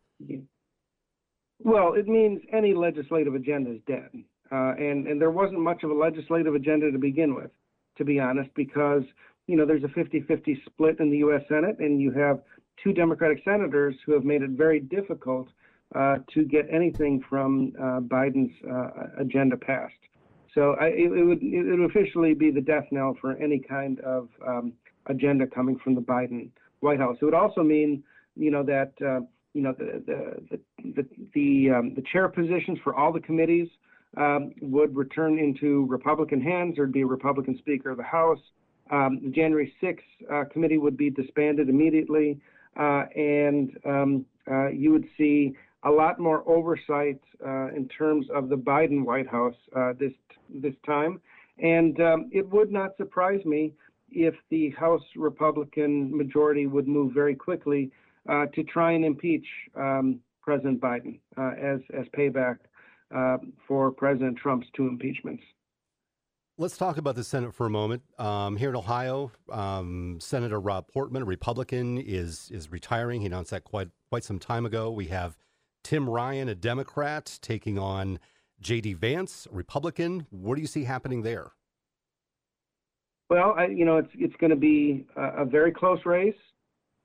Well, 1.58 1.94
it 1.94 2.06
means 2.06 2.40
any 2.52 2.74
legislative 2.74 3.34
agenda 3.34 3.72
is 3.72 3.80
dead. 3.86 4.10
Uh, 4.52 4.74
and, 4.78 5.08
and 5.08 5.20
there 5.20 5.32
wasn't 5.32 5.60
much 5.60 5.82
of 5.82 5.90
a 5.90 5.94
legislative 5.94 6.54
agenda 6.54 6.92
to 6.92 6.98
begin 6.98 7.34
with, 7.34 7.50
to 7.98 8.04
be 8.04 8.20
honest, 8.20 8.48
because, 8.54 9.02
you 9.48 9.56
know, 9.56 9.66
there's 9.66 9.82
a 9.82 9.88
50 9.88 10.20
50 10.20 10.62
split 10.64 11.00
in 11.00 11.10
the 11.10 11.18
U.S. 11.18 11.42
Senate, 11.48 11.78
and 11.80 12.00
you 12.00 12.12
have 12.12 12.40
two 12.82 12.92
Democratic 12.92 13.42
senators 13.44 13.96
who 14.04 14.12
have 14.12 14.24
made 14.24 14.42
it 14.42 14.50
very 14.50 14.78
difficult 14.78 15.48
uh, 15.94 16.18
to 16.32 16.44
get 16.44 16.66
anything 16.70 17.22
from 17.28 17.72
uh, 17.78 18.00
Biden's 18.00 18.52
uh, 18.70 19.20
agenda 19.20 19.56
passed. 19.56 19.94
So 20.54 20.76
I, 20.80 20.86
it, 20.86 21.12
it, 21.12 21.24
would 21.24 21.42
it 21.42 21.62
would 21.64 21.90
officially 21.90 22.34
be 22.34 22.50
the 22.50 22.60
death 22.60 22.86
knell 22.90 23.16
for 23.20 23.36
any 23.36 23.58
kind 23.58 24.00
of 24.00 24.28
um, 24.46 24.72
agenda 25.06 25.46
coming 25.46 25.78
from 25.82 25.94
the 25.94 26.00
Biden 26.00 26.50
White 26.80 26.98
House. 26.98 27.16
It 27.20 27.24
would 27.24 27.34
also 27.34 27.62
mean, 27.62 28.02
you 28.36 28.50
know, 28.50 28.62
that 28.62 28.92
uh, 29.00 29.20
you 29.54 29.62
know 29.62 29.74
the 29.78 30.02
the 30.06 30.58
the 30.94 31.06
the, 31.34 31.70
um, 31.70 31.94
the, 31.94 32.02
chair 32.12 32.28
positions 32.28 32.78
for 32.84 32.94
all 32.94 33.12
the 33.12 33.20
committees 33.20 33.68
um, 34.16 34.52
would 34.60 34.94
return 34.94 35.38
into 35.38 35.86
Republican 35.86 36.40
hands. 36.40 36.74
There'd 36.76 36.92
be 36.92 37.02
a 37.02 37.06
Republican 37.06 37.56
Speaker 37.58 37.90
of 37.90 37.96
the 37.96 38.02
House. 38.02 38.38
Um, 38.90 39.18
the 39.22 39.30
January 39.30 39.72
6th 39.82 39.98
uh, 40.30 40.44
committee 40.50 40.78
would 40.78 40.96
be 40.96 41.10
disbanded 41.10 41.68
immediately, 41.68 42.38
uh, 42.78 43.04
and 43.16 43.76
um, 43.84 44.26
uh, 44.48 44.68
you 44.68 44.92
would 44.92 45.06
see 45.18 45.56
a 45.82 45.90
lot 45.90 46.20
more 46.20 46.44
oversight 46.46 47.20
uh, 47.44 47.68
in 47.68 47.88
terms 47.88 48.26
of 48.34 48.48
the 48.48 48.56
Biden 48.56 49.04
White 49.04 49.28
House 49.28 49.56
uh, 49.74 49.92
this 49.98 50.12
this 50.62 50.74
time, 50.84 51.20
and 51.58 52.00
um, 52.00 52.30
it 52.30 52.48
would 52.50 52.70
not 52.70 52.96
surprise 52.96 53.44
me 53.44 53.72
if 54.12 54.34
the 54.50 54.70
House 54.70 55.02
Republican 55.16 56.16
majority 56.16 56.66
would 56.66 56.86
move 56.86 57.12
very 57.12 57.34
quickly 57.34 57.90
to 58.26 58.64
try 58.64 58.92
and 58.92 59.04
impeach 59.04 59.46
um, 59.74 60.20
President 60.42 60.80
Biden 60.80 61.18
uh, 61.36 61.52
as 61.60 61.80
as 61.98 62.06
payback 62.16 62.58
uh, 63.14 63.38
for 63.66 63.90
President 63.90 64.38
Trump's 64.38 64.66
two 64.74 64.86
impeachments. 64.86 65.42
Let's 66.58 66.78
talk 66.78 66.96
about 66.96 67.16
the 67.16 67.24
Senate 67.24 67.54
for 67.54 67.66
a 67.66 67.70
moment. 67.70 68.02
Um, 68.18 68.56
here 68.56 68.70
in 68.70 68.76
Ohio, 68.76 69.30
um, 69.52 70.18
Senator 70.20 70.58
Rob 70.58 70.88
Portman, 70.88 71.22
a 71.22 71.24
Republican, 71.26 71.98
is 71.98 72.50
is 72.50 72.70
retiring. 72.70 73.20
He 73.20 73.26
announced 73.26 73.50
that 73.50 73.64
quite 73.64 73.88
quite 74.08 74.24
some 74.24 74.38
time 74.38 74.64
ago. 74.64 74.90
We 74.90 75.06
have 75.06 75.36
Tim 75.84 76.08
Ryan, 76.08 76.48
a 76.48 76.54
Democrat, 76.54 77.38
taking 77.42 77.78
on 77.78 78.18
J.D. 78.60 78.94
Vance, 78.94 79.46
Republican. 79.50 80.26
What 80.30 80.54
do 80.54 80.62
you 80.62 80.66
see 80.66 80.84
happening 80.84 81.22
there? 81.22 81.52
Well, 83.28 83.54
I, 83.58 83.66
you 83.66 83.84
know, 83.84 83.98
it's 83.98 84.10
it's 84.14 84.36
going 84.36 84.50
to 84.50 84.56
be 84.56 85.04
a, 85.16 85.42
a, 85.42 85.44
very 85.44 85.72
close 85.72 85.98
race. 86.06 86.34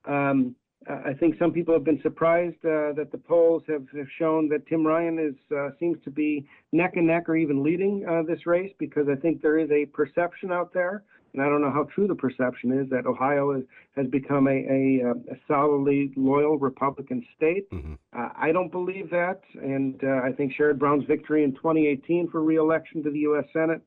Um, 0.06 0.56
I 0.90 1.14
think 1.14 1.38
some 1.38 1.52
people 1.52 1.76
have 1.76 1.84
been 1.84 2.02
surprised 2.02 2.58
uh, 2.66 2.94
that 2.94 3.10
the 3.12 3.18
polls 3.18 3.62
have, 3.68 3.86
have, 3.96 4.08
shown 4.18 4.50
that 4.50 4.66
Tim 4.66 4.86
Ryan 4.86 5.20
is 5.20 5.56
uh, 5.56 5.70
seems 5.80 5.98
to 6.04 6.10
be 6.10 6.48
neck 6.72 6.94
and 6.96 7.06
neck 7.06 7.30
or 7.30 7.36
even 7.36 7.64
leading 7.64 8.04
uh, 8.10 8.24
this 8.24 8.48
race 8.48 8.72
because 8.80 9.08
I 9.08 9.16
think 9.16 9.44
there 9.44 9.60
is 9.60 9.70
a 9.70 9.86
perception 9.86 10.52
out 10.52 10.74
there, 10.74 11.04
and 11.34 11.42
I 11.42 11.46
don't 11.46 11.62
know 11.62 11.70
how 11.70 11.84
true 11.94 12.08
the 12.08 12.16
perception 12.16 12.72
is 12.72 12.90
that 12.90 13.06
Ohio 13.06 13.52
is, 13.52 13.64
has 13.96 14.08
become 14.08 14.48
a, 14.48 14.52
a, 14.52 15.10
uh, 15.10 15.34
a, 15.34 15.38
solidly 15.48 16.14
loyal 16.16 16.58
Republican 16.58 17.24
state. 17.38 17.70
Mm-hmm. 17.70 17.94
Uh, 18.18 18.30
I 18.36 18.52
don't 18.52 18.72
believe 18.72 19.12
that, 19.12 19.42
and 19.62 20.04
uh, 20.04 20.22
I 20.24 20.32
think 20.32 20.54
Sherrod 20.60 20.80
Brown's 20.80 21.06
victory 21.06 21.44
in 21.44 21.54
2018 21.54 22.30
for 22.32 22.42
reelection 22.42 23.04
to 23.04 23.12
the 23.12 23.20
U.S. 23.20 23.46
Senate, 23.54 23.84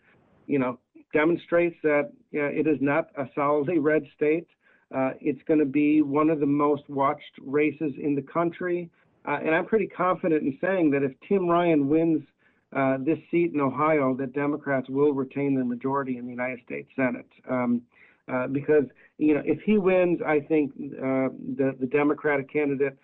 you 0.47 0.61
know, 0.61 0.79
demonstrates 1.13 1.77
that 1.83 2.13
it 2.31 2.69
is 2.69 2.79
not 2.81 3.09
a 3.19 3.25
solidly 3.35 3.79
red 3.79 4.05
state. 4.15 4.47
Uh, 4.95 5.11
it's 5.21 5.43
going 5.49 5.59
to 5.59 5.67
be 5.67 6.03
one 6.03 6.31
of 6.31 6.39
the 6.41 6.47
most 6.47 6.89
watched 6.89 7.33
races 7.43 7.93
in 8.01 8.15
the 8.15 8.23
country. 8.23 8.89
Uh, 9.27 9.39
and 9.45 9.55
I'm 9.55 9.67
pretty 9.67 9.87
confident 9.87 10.43
in 10.43 10.57
saying 10.61 10.91
that 10.91 11.03
if 11.03 11.13
Tim 11.29 11.49
Ryan 11.49 11.89
wins 11.89 12.23
uh, 12.77 12.99
this 13.01 13.19
seat 13.31 13.53
in 13.55 13.61
Ohio, 13.61 14.15
that 14.17 14.33
Democrats 14.33 14.89
will 14.89 15.13
retain 15.13 15.55
the 15.55 15.65
majority 15.65 16.19
in 16.19 16.27
the 16.27 16.31
United 16.31 16.61
States 16.65 16.89
Senate. 16.95 17.29
Um, 17.51 17.83
because 18.53 18.85
you 19.19 19.35
know, 19.35 19.43
if 19.45 19.61
he 19.63 19.79
wins, 19.79 20.21
I 20.27 20.41
think 20.41 20.75
the 20.77 21.77
the 21.79 21.87
Democratic 21.87 22.51
candidate 22.51 22.99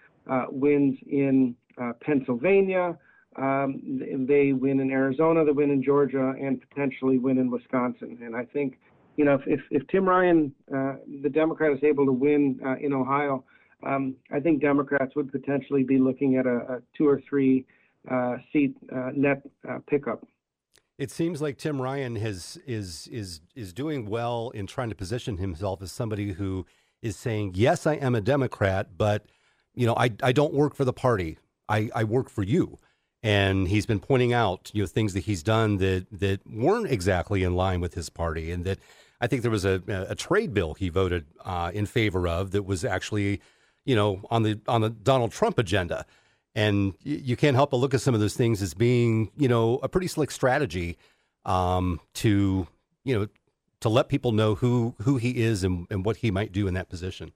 wins 0.50 0.98
in 1.06 1.54
Pennsylvania. 2.00 2.96
Um, 3.36 4.26
they 4.28 4.52
win 4.52 4.80
in 4.80 4.90
Arizona, 4.90 5.44
they 5.44 5.52
win 5.52 5.70
in 5.70 5.82
Georgia, 5.82 6.34
and 6.40 6.60
potentially 6.68 7.18
win 7.18 7.38
in 7.38 7.50
Wisconsin. 7.50 8.18
And 8.22 8.34
I 8.34 8.44
think 8.44 8.78
you 9.20 9.26
know, 9.26 9.34
if, 9.34 9.42
if, 9.46 9.60
if 9.70 9.86
Tim 9.88 10.08
Ryan, 10.08 10.50
uh, 10.74 10.94
the 11.22 11.28
Democrat, 11.28 11.72
is 11.72 11.84
able 11.84 12.06
to 12.06 12.12
win 12.12 12.58
uh, 12.64 12.76
in 12.80 12.94
Ohio, 12.94 13.44
um, 13.86 14.16
I 14.32 14.40
think 14.40 14.62
Democrats 14.62 15.14
would 15.14 15.30
potentially 15.30 15.82
be 15.82 15.98
looking 15.98 16.36
at 16.36 16.46
a, 16.46 16.56
a 16.56 16.82
two 16.96 17.06
or 17.06 17.20
three 17.28 17.66
uh, 18.10 18.36
seat 18.50 18.74
uh, 18.90 19.10
net 19.14 19.42
uh, 19.68 19.80
pickup. 19.86 20.26
It 20.96 21.10
seems 21.10 21.42
like 21.42 21.58
Tim 21.58 21.82
Ryan 21.82 22.16
has 22.16 22.58
is 22.66 23.10
is 23.12 23.42
is 23.54 23.74
doing 23.74 24.08
well 24.08 24.52
in 24.54 24.66
trying 24.66 24.88
to 24.88 24.94
position 24.94 25.36
himself 25.36 25.82
as 25.82 25.92
somebody 25.92 26.32
who 26.32 26.64
is 27.02 27.14
saying, 27.14 27.52
"Yes, 27.56 27.86
I 27.86 27.96
am 27.96 28.14
a 28.14 28.22
Democrat, 28.22 28.96
but 28.96 29.26
you 29.74 29.86
know, 29.86 29.94
I 29.98 30.12
I 30.22 30.32
don't 30.32 30.54
work 30.54 30.74
for 30.74 30.86
the 30.86 30.94
party. 30.94 31.36
I 31.68 31.90
I 31.94 32.04
work 32.04 32.30
for 32.30 32.42
you." 32.42 32.78
and 33.22 33.68
he's 33.68 33.86
been 33.86 34.00
pointing 34.00 34.32
out 34.32 34.70
you 34.72 34.82
know 34.82 34.86
things 34.86 35.12
that 35.14 35.24
he's 35.24 35.42
done 35.42 35.76
that 35.78 36.06
that 36.10 36.40
weren't 36.46 36.90
exactly 36.90 37.42
in 37.42 37.54
line 37.54 37.80
with 37.80 37.94
his 37.94 38.08
party, 38.08 38.50
and 38.50 38.64
that 38.64 38.78
I 39.20 39.26
think 39.26 39.42
there 39.42 39.50
was 39.50 39.64
a, 39.64 39.82
a 40.08 40.14
trade 40.14 40.54
bill 40.54 40.74
he 40.74 40.88
voted 40.88 41.26
uh, 41.44 41.70
in 41.74 41.86
favor 41.86 42.26
of 42.26 42.52
that 42.52 42.62
was 42.62 42.84
actually 42.84 43.40
you 43.84 43.94
know 43.94 44.22
on 44.30 44.42
the 44.42 44.60
on 44.66 44.80
the 44.80 44.90
Donald 44.90 45.32
Trump 45.32 45.58
agenda, 45.58 46.06
and 46.54 46.94
you 47.02 47.36
can't 47.36 47.56
help 47.56 47.70
but 47.70 47.78
look 47.78 47.94
at 47.94 48.00
some 48.00 48.14
of 48.14 48.20
those 48.20 48.34
things 48.34 48.62
as 48.62 48.74
being 48.74 49.30
you 49.36 49.48
know 49.48 49.78
a 49.82 49.88
pretty 49.88 50.06
slick 50.06 50.30
strategy 50.30 50.96
um, 51.44 52.00
to 52.14 52.66
you 53.04 53.18
know 53.18 53.28
to 53.80 53.88
let 53.88 54.08
people 54.08 54.32
know 54.32 54.54
who 54.54 54.94
who 55.02 55.16
he 55.16 55.42
is 55.42 55.64
and, 55.64 55.86
and 55.90 56.04
what 56.04 56.18
he 56.18 56.30
might 56.30 56.52
do 56.52 56.66
in 56.66 56.74
that 56.74 56.88
position. 56.88 57.32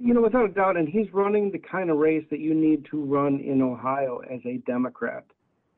You 0.00 0.14
know, 0.14 0.20
without 0.20 0.44
a 0.44 0.52
doubt, 0.52 0.76
and 0.76 0.88
he's 0.88 1.12
running 1.12 1.50
the 1.50 1.58
kind 1.58 1.90
of 1.90 1.96
race 1.96 2.24
that 2.30 2.38
you 2.38 2.54
need 2.54 2.84
to 2.90 3.02
run 3.02 3.40
in 3.40 3.60
Ohio 3.62 4.20
as 4.30 4.40
a 4.44 4.58
Democrat. 4.58 5.24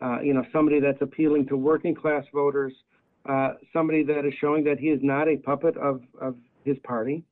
Uh, 0.03 0.21
you 0.21 0.35
know, 0.35 0.45
somebody 0.53 0.81
that's 0.81 1.01
appealing 1.01 1.47
to 1.47 1.57
working 1.57 1.95
class 1.95 2.25
voters, 2.33 2.73
uh, 3.29 3.55
somebody 3.73 4.03
that 4.05 4.25
is 4.25 4.33
showing 4.41 4.65
that 4.65 4.79
he 4.79 4.89
is 4.89 5.01
not 5.03 5.29
a 5.29 5.37
puppet 5.37 5.77
of, 5.77 6.03
of 6.21 6.37
his 6.65 6.77
party, 6.85 7.25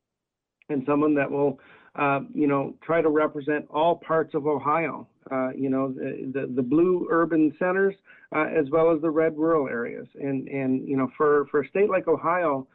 and 0.68 0.82
someone 0.86 1.14
that 1.14 1.30
will, 1.30 1.58
uh, 1.96 2.20
you 2.34 2.46
know, 2.46 2.74
try 2.82 3.00
to 3.00 3.08
represent 3.08 3.66
all 3.70 3.96
parts 3.96 4.34
of 4.34 4.46
Ohio. 4.46 5.06
Uh, 5.30 5.50
you 5.50 5.68
know, 5.68 5.92
the, 5.92 6.30
the, 6.32 6.52
the 6.56 6.62
blue 6.62 7.06
urban 7.10 7.54
centers 7.58 7.94
uh, 8.34 8.44
as 8.44 8.70
well 8.70 8.90
as 8.94 9.00
the 9.02 9.10
red 9.10 9.36
rural 9.36 9.68
areas. 9.68 10.06
And 10.18 10.48
and 10.48 10.88
you 10.88 10.96
know, 10.96 11.10
for 11.16 11.46
for 11.50 11.62
a 11.62 11.68
state 11.68 11.90
like 11.90 12.08
Ohio 12.08 12.66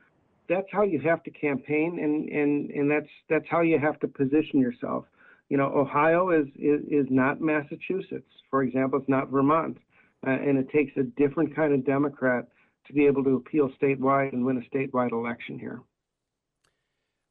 that's 0.50 0.68
how 0.72 0.84
you 0.84 1.00
have 1.00 1.24
to 1.24 1.32
campaign, 1.32 2.00
and 2.02 2.30
and 2.30 2.70
and 2.72 2.92
that's 2.92 3.10
that's 3.30 3.46
how 3.50 3.62
you 3.62 3.80
have 3.80 4.00
to 4.02 4.08
position 4.08 4.60
yourself. 4.60 5.06
You 5.50 5.58
know, 5.58 5.72
Ohio 5.74 6.32
is 6.32 6.48
is, 6.56 6.82
is 6.90 7.08
not 7.10 7.42
Massachusetts, 7.42 8.30
for 8.50 8.64
example. 8.64 9.00
It's 9.00 9.10
not 9.10 9.30
Vermont, 9.30 9.78
uh, 10.26 10.32
and 10.32 10.58
it 10.58 10.70
takes 10.70 10.92
a 10.98 11.04
different 11.04 11.56
kind 11.56 11.74
of 11.74 11.86
Democrat 11.86 12.48
to 12.88 12.94
be 12.94 13.06
able 13.06 13.24
to 13.24 13.36
appeal 13.36 13.70
statewide 13.82 14.34
and 14.34 14.46
win 14.46 14.58
a 14.58 14.76
statewide 14.76 15.12
election 15.12 15.58
here. 15.58 15.82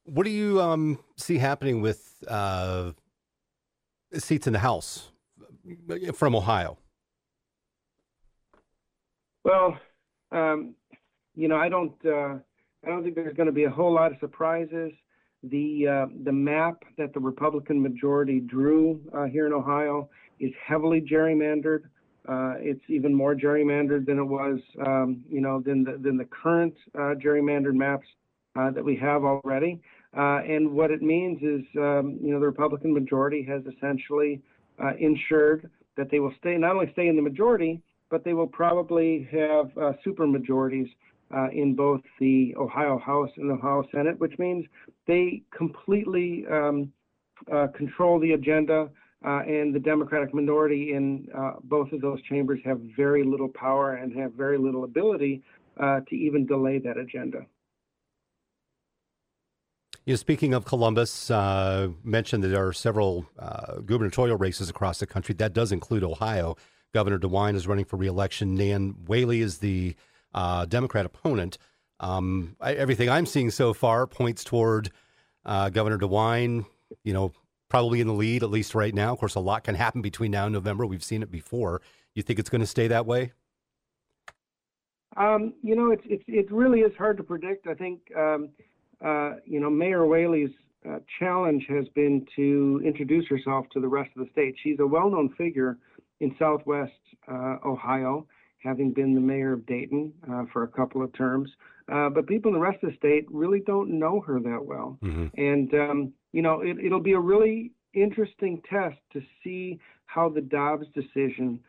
What 0.05 0.25
do 0.25 0.31
you 0.31 0.61
um, 0.61 0.99
see 1.17 1.39
happening 1.39 1.81
with 1.81 2.25
uh, 2.27 2.93
seats 4.15 4.47
in 4.47 4.53
the 4.53 4.59
House 4.59 5.11
from 6.15 6.35
Ohio? 6.35 6.79
Well, 9.45 9.79
um, 10.33 10.75
you 11.35 11.49
know, 11.49 11.57
I 11.57 11.69
don't. 11.69 11.95
Uh, 12.05 12.39
I 12.85 12.89
don't 12.89 13.05
think 13.05 13.15
there's 13.15 13.37
going 13.37 13.47
to 13.47 13.53
be 13.53 13.65
a 13.65 13.71
whole 13.71 13.95
lot 13.95 14.11
of 14.11 14.19
surprises. 14.19 14.93
The 15.45 15.87
uh, 15.89 16.07
the 16.25 16.33
map 16.33 16.83
that 16.99 17.13
the 17.15 17.21
Republican 17.21 17.81
majority 17.81 18.41
drew 18.41 19.01
uh, 19.13 19.25
here 19.25 19.47
in 19.47 19.53
Ohio 19.53 20.09
is 20.41 20.53
heavily 20.65 21.01
gerrymandered. 21.01 21.83
Uh, 22.29 22.55
it's 22.59 22.85
even 22.89 23.15
more 23.15 23.35
gerrymandered 23.35 24.07
than 24.07 24.19
it 24.19 24.25
was, 24.25 24.61
um, 24.87 25.23
you 25.29 25.41
know, 25.41 25.61
than 25.61 25.83
the 25.83 25.99
than 25.99 26.17
the 26.17 26.27
current 26.27 26.75
uh, 26.95 27.15
gerrymandered 27.23 27.75
maps 27.75 28.07
uh, 28.57 28.71
that 28.71 28.85
we 28.85 28.97
have 28.97 29.25
already. 29.25 29.81
Uh, 30.17 30.41
and 30.47 30.71
what 30.71 30.91
it 30.91 31.03
means 31.03 31.43
is, 31.43 31.65
um, 31.79 32.19
you 32.23 32.33
know, 32.33 32.39
the 32.39 32.47
Republican 32.47 32.93
majority 32.93 33.43
has 33.43 33.63
essentially 33.75 34.41
ensured 34.99 35.71
that 35.97 36.11
they 36.11 36.19
will 36.19 36.35
stay 36.39 36.57
not 36.57 36.73
only 36.73 36.91
stay 36.93 37.07
in 37.07 37.15
the 37.15 37.23
majority, 37.23 37.81
but 38.11 38.25
they 38.25 38.33
will 38.33 38.47
probably 38.47 39.29
have 39.31 39.71
super 40.03 40.27
majorities 40.27 40.89
uh, 41.35 41.49
in 41.53 41.75
both 41.75 42.01
the 42.21 42.55
Ohio 42.59 42.99
House 42.99 43.31
and 43.37 43.49
the 43.49 43.55
Ohio 43.55 43.85
Senate, 43.93 44.19
which 44.19 44.39
means 44.39 44.65
they 45.07 45.43
completely 45.57 46.45
um, 46.51 46.93
uh, 47.53 47.69
control 47.69 48.21
the 48.21 48.33
agenda, 48.33 48.91
uh, 49.25 49.41
and 49.47 49.75
the 49.75 49.81
Democratic 49.81 50.35
minority 50.35 50.95
in 50.95 51.29
uh, 51.37 51.53
both 51.65 51.93
of 51.93 52.01
those 52.01 52.21
chambers 52.23 52.61
have 52.65 52.81
very 52.97 53.25
little 53.25 53.49
power 53.49 53.95
and 53.95 54.17
have 54.17 54.33
very 54.33 54.59
little 54.59 54.85
ability 54.85 55.43
uh, 55.81 56.01
to 56.09 56.17
even 56.17 56.47
delay 56.47 56.79
that 56.79 56.97
agenda. 56.97 57.47
You 60.05 60.15
know, 60.15 60.17
speaking 60.17 60.53
of 60.53 60.65
Columbus, 60.65 61.31
uh, 61.31 61.89
mentioned 62.03 62.43
that 62.43 62.49
there 62.49 62.67
are 62.67 62.73
several 62.73 63.27
gubernatorial 63.87 64.37
races 64.37 64.69
across 64.69 64.99
the 64.99 65.07
country. 65.07 65.35
That 65.35 65.53
does 65.53 65.71
include 65.71 66.03
Ohio. 66.03 66.57
Governor 66.93 67.19
DeWine 67.19 67.55
is 67.55 67.67
running 67.67 67.85
for 67.85 67.97
reelection. 67.97 68.55
Nan 68.55 68.97
Whaley 69.07 69.41
is 69.41 69.59
the 69.59 69.95
uh, 70.35 70.67
Democrat 70.67 71.07
opponent. 71.07 71.59
Um, 72.01 72.57
I, 72.61 72.75
everything 72.75 73.09
I'm 73.09 73.27
seeing 73.27 73.51
so 73.51 73.73
far 73.73 74.07
points 74.07 74.45
toward 74.45 74.91
uh, 75.45 75.71
Governor 75.71 75.99
DeWine, 75.99 76.67
you 77.05 77.13
know, 77.13 77.33
probably 77.73 78.03
in 78.03 78.07
the 78.07 78.13
lead, 78.13 78.43
at 78.43 78.51
least 78.51 78.75
right 78.75 78.95
now. 78.95 79.15
Of 79.15 79.19
course, 79.19 79.35
a 79.35 79.41
lot 79.41 79.65
can 79.65 79.75
happen 79.75 80.03
between 80.03 80.31
now 80.31 80.45
and 80.45 80.53
November. 80.53 80.85
We've 80.85 81.03
seen 81.03 81.23
it 81.23 81.31
before. 81.31 81.81
You 82.13 82.23
think 82.23 82.39
it's 82.39 82.51
going 82.51 82.61
to 82.61 82.67
stay 82.67 82.87
that 82.89 83.07
way? 83.07 83.33
Um, 85.17 85.55
you 85.63 85.75
know, 85.75 85.91
it's, 85.91 86.03
it's, 86.05 86.23
it 86.29 86.53
really 86.53 86.81
is 86.81 86.93
hard 86.99 87.17
to 87.17 87.23
predict. 87.23 87.67
I 87.67 87.73
think, 87.73 88.01
um, 88.15 88.51
uh, 89.03 89.37
you 89.47 89.59
know, 89.59 89.71
Mayor 89.71 90.05
Whaley's 90.05 90.51
uh, 90.87 90.99
challenge 91.19 91.65
has 91.71 91.87
been 91.95 92.27
to 92.37 92.83
introduce 92.85 93.27
herself 93.29 93.65
to 93.73 93.81
the 93.81 93.89
rest 93.89 94.11
of 94.19 94.27
the 94.27 94.31
state. 94.33 94.55
She's 94.63 94.79
a 94.79 94.87
well 94.87 95.09
known 95.09 95.31
figure 95.39 95.79
in 96.21 96.37
Southwest 96.39 96.93
uh, 97.27 97.57
Ohio 97.65 98.27
having 98.59 98.93
been 98.93 99.15
the 99.15 99.21
mayor 99.21 99.55
of 99.55 99.65
Dayton 99.65 100.13
uh, 100.31 100.43
for 100.53 100.65
a 100.65 100.69
couple 100.69 101.03
of 101.03 101.11
terms. 101.15 101.49
Uh, 101.91 102.09
but 102.09 102.27
people 102.27 102.49
in 102.51 102.55
the 102.55 102.61
rest 102.61 102.83
of 102.83 102.91
the 102.91 102.97
state 102.97 103.27
really 103.31 103.61
don't 103.61 103.91
know 103.91 104.21
her 104.21 104.41
that 104.41 104.65
well. 104.65 104.99
Mm-hmm. 105.03 105.27
And, 105.37 105.75
um, 105.75 106.13
you 106.33 106.43
know, 106.43 106.61
it, 106.61 106.77
it'll 106.85 107.01
be 107.01 107.13
a 107.13 107.21
really 107.21 107.73
interesting 107.95 108.63
test 108.69 108.99
to 109.13 109.23
see 109.43 109.79
how 110.07 110.29
the 110.29 110.41
Dobbs 110.41 110.87
decision 110.95 111.61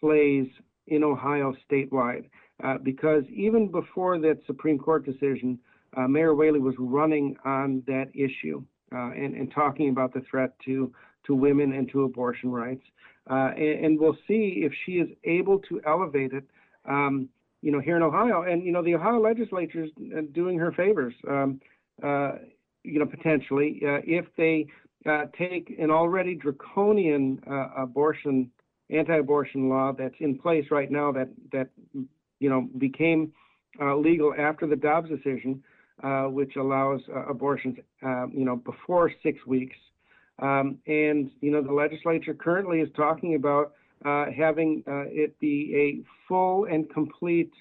plays 0.00 0.46
in 0.86 1.04
Ohio 1.04 1.54
statewide. 1.70 2.24
Uh, 2.62 2.78
because 2.82 3.24
even 3.34 3.70
before 3.70 4.18
that 4.18 4.38
Supreme 4.46 4.78
Court 4.78 5.04
decision, 5.04 5.58
uh, 5.96 6.06
Mayor 6.06 6.34
Whaley 6.34 6.60
was 6.60 6.74
running 6.78 7.36
on 7.44 7.82
that 7.86 8.08
issue 8.14 8.62
uh, 8.94 9.10
and, 9.10 9.34
and 9.34 9.52
talking 9.52 9.88
about 9.88 10.14
the 10.14 10.22
threat 10.30 10.54
to 10.64 10.92
to 11.24 11.36
women 11.36 11.72
and 11.72 11.88
to 11.92 12.02
abortion 12.02 12.50
rights. 12.50 12.82
Uh, 13.30 13.50
and, 13.56 13.84
and, 13.84 14.00
we'll 14.00 14.16
see 14.26 14.62
if 14.64 14.72
she 14.84 14.92
is 14.94 15.08
able 15.22 15.60
to 15.60 15.80
elevate 15.86 16.32
it, 16.32 16.42
um, 16.84 17.28
you 17.62 17.72
know, 17.72 17.80
here 17.80 17.96
in 17.96 18.02
Ohio. 18.02 18.42
And, 18.42 18.62
you 18.62 18.72
know, 18.72 18.82
the 18.82 18.94
Ohio 18.94 19.20
legislature 19.20 19.84
is 19.84 19.90
uh, 20.16 20.22
doing 20.32 20.58
her 20.58 20.72
favors, 20.72 21.14
um, 21.28 21.60
uh, 22.02 22.32
you 22.82 22.98
know, 22.98 23.06
potentially, 23.06 23.80
uh, 23.84 24.00
if 24.04 24.26
they 24.36 24.66
uh, 25.08 25.26
take 25.38 25.74
an 25.78 25.90
already 25.90 26.34
draconian 26.34 27.40
uh, 27.50 27.68
abortion, 27.76 28.50
anti-abortion 28.90 29.68
law 29.68 29.92
that's 29.96 30.14
in 30.20 30.38
place 30.38 30.66
right 30.70 30.90
now 30.90 31.12
that, 31.12 31.28
that 31.52 31.68
you 32.40 32.50
know, 32.50 32.68
became 32.78 33.32
legal 33.80 34.34
after 34.36 34.66
the 34.66 34.76
Dobbs 34.76 35.08
decision, 35.08 35.62
uh, 36.02 36.24
which 36.24 36.56
allows 36.56 37.00
uh, 37.14 37.26
abortions, 37.26 37.76
uh, 38.04 38.26
you 38.32 38.44
know, 38.44 38.56
before 38.56 39.12
six 39.22 39.46
weeks. 39.46 39.76
Um, 40.40 40.78
and 40.86 41.30
you 41.40 41.52
know, 41.52 41.62
the 41.62 41.72
legislature 41.72 42.34
currently 42.34 42.80
is 42.80 42.88
talking 42.96 43.36
about 43.36 43.66
uh, 43.66 43.68
having 44.04 44.82
uh, 44.86 45.04
it 45.06 45.38
be 45.40 45.74
a 45.76 46.26
full 46.28 46.66
and 46.66 46.88
complete 46.92 47.52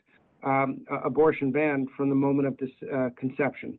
um, 0.43 0.81
abortion 1.03 1.51
ban 1.51 1.87
from 1.95 2.09
the 2.09 2.15
moment 2.15 2.47
of 2.47 2.57
this 2.57 2.71
conception. 3.17 3.77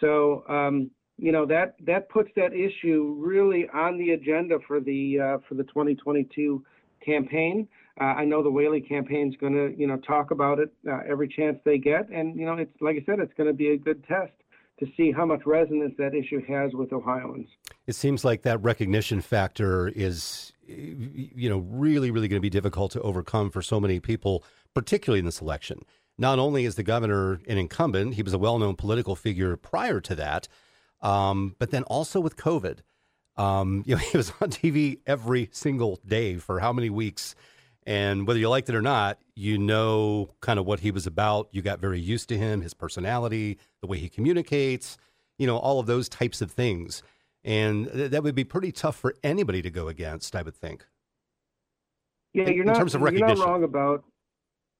So, 0.00 0.44
um, 0.48 0.90
you 1.18 1.32
know, 1.32 1.46
that 1.46 1.76
that 1.86 2.08
puts 2.10 2.30
that 2.36 2.52
issue 2.52 3.16
really 3.18 3.66
on 3.72 3.96
the 3.98 4.10
agenda 4.10 4.58
for 4.66 4.80
the 4.80 5.38
for 5.48 5.54
the 5.54 5.64
2022 5.64 6.62
campaign. 7.04 7.68
Uh, 7.98 8.04
I 8.04 8.24
know 8.26 8.42
the 8.42 8.50
Whaley 8.50 8.82
campaign 8.82 9.30
is 9.30 9.36
going 9.40 9.54
to, 9.54 9.74
you 9.78 9.86
know, 9.86 9.96
talk 9.96 10.30
about 10.30 10.58
it 10.58 10.70
uh, 10.86 11.00
every 11.08 11.28
chance 11.28 11.58
they 11.64 11.78
get, 11.78 12.10
and 12.10 12.38
you 12.38 12.44
know, 12.44 12.54
it's 12.54 12.72
like 12.80 12.96
I 12.96 13.04
said, 13.06 13.20
it's 13.20 13.32
going 13.38 13.46
to 13.46 13.54
be 13.54 13.70
a 13.70 13.78
good 13.78 14.04
test 14.06 14.32
to 14.78 14.86
see 14.96 15.10
how 15.10 15.24
much 15.24 15.40
resonance 15.46 15.94
that 15.98 16.14
issue 16.14 16.44
has 16.46 16.72
with 16.74 16.92
Ohioans. 16.92 17.48
It 17.86 17.94
seems 17.94 18.24
like 18.24 18.42
that 18.42 18.62
recognition 18.62 19.20
factor 19.20 19.88
is, 19.88 20.52
you 20.66 21.48
know, 21.48 21.58
really, 21.58 22.10
really 22.10 22.28
going 22.28 22.38
to 22.38 22.44
be 22.44 22.50
difficult 22.50 22.92
to 22.92 23.00
overcome 23.00 23.50
for 23.50 23.62
so 23.62 23.80
many 23.80 24.00
people, 24.00 24.44
particularly 24.74 25.20
in 25.20 25.24
this 25.24 25.40
election. 25.40 25.80
Not 26.18 26.38
only 26.38 26.64
is 26.64 26.74
the 26.74 26.82
governor 26.82 27.40
an 27.46 27.58
incumbent, 27.58 28.14
he 28.14 28.22
was 28.22 28.32
a 28.32 28.38
well-known 28.38 28.76
political 28.76 29.16
figure 29.16 29.56
prior 29.56 30.00
to 30.00 30.14
that, 30.14 30.48
um, 31.00 31.54
but 31.58 31.70
then 31.70 31.82
also 31.84 32.20
with 32.20 32.36
COVID. 32.36 32.78
Um, 33.36 33.82
you 33.86 33.94
know, 33.94 34.00
he 34.00 34.16
was 34.16 34.32
on 34.40 34.50
TV 34.50 35.00
every 35.06 35.48
single 35.52 36.00
day 36.06 36.36
for 36.36 36.60
how 36.60 36.72
many 36.72 36.90
weeks? 36.90 37.34
And 37.86 38.26
whether 38.26 38.40
you 38.40 38.48
liked 38.48 38.68
it 38.68 38.74
or 38.74 38.82
not, 38.82 39.18
you 39.36 39.58
know 39.58 40.34
kind 40.40 40.58
of 40.58 40.66
what 40.66 40.80
he 40.80 40.90
was 40.90 41.06
about. 41.06 41.48
You 41.52 41.62
got 41.62 41.78
very 41.78 42.00
used 42.00 42.28
to 42.30 42.36
him, 42.36 42.60
his 42.60 42.74
personality, 42.74 43.58
the 43.80 43.86
way 43.86 43.98
he 43.98 44.08
communicates, 44.08 44.98
you 45.38 45.46
know, 45.46 45.56
all 45.56 45.78
of 45.78 45.86
those 45.86 46.08
types 46.08 46.42
of 46.42 46.50
things. 46.50 47.02
And 47.44 47.90
th- 47.92 48.10
that 48.10 48.24
would 48.24 48.34
be 48.34 48.42
pretty 48.42 48.72
tough 48.72 48.96
for 48.96 49.14
anybody 49.22 49.62
to 49.62 49.70
go 49.70 49.86
against, 49.86 50.34
I 50.34 50.42
would 50.42 50.56
think. 50.56 50.84
Yeah, 52.34 52.48
you're 52.48 52.62
in, 52.62 52.66
not, 52.66 52.74
in 52.74 52.80
terms 52.80 52.94
of 52.96 53.02
recognition. 53.02 53.36
You're 53.36 53.46
not 53.46 53.52
wrong 53.52 53.62
about. 53.62 54.04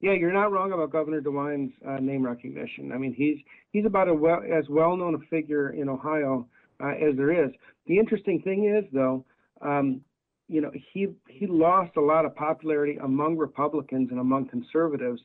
Yeah, 0.01 0.13
you're 0.13 0.33
not 0.33 0.51
wrong 0.51 0.73
about 0.73 0.91
Governor 0.91 1.21
DeWine's 1.21 1.73
uh, 1.87 2.01
name 2.01 2.23
recognition. 2.27 2.93
I 2.93 2.99
mean, 2.99 3.15
he's 3.15 3.39
he's 3.71 3.87
about 3.87 4.09
a 4.09 4.15
well, 4.15 4.43
as 4.53 4.69
well 4.69 4.97
known 4.97 5.15
a 5.15 5.19
figure 5.31 5.71
in 5.71 5.89
Ohio 5.89 6.47
uh, 6.83 6.89
as 6.89 7.17
there 7.17 7.47
is. 7.47 7.53
The 7.87 7.99
interesting 7.99 8.43
thing 8.43 8.75
is, 8.77 8.85
though, 8.93 9.25
um, 9.63 10.03
you 10.49 10.61
know, 10.61 10.71
he 10.93 11.09
he 11.29 11.47
lost 11.47 11.97
a 11.97 12.00
lot 12.00 12.25
of 12.25 12.35
popularity 12.35 12.99
among 13.03 13.37
Republicans 13.37 14.09
and 14.11 14.21
among 14.21 14.49
conservatives 14.49 15.21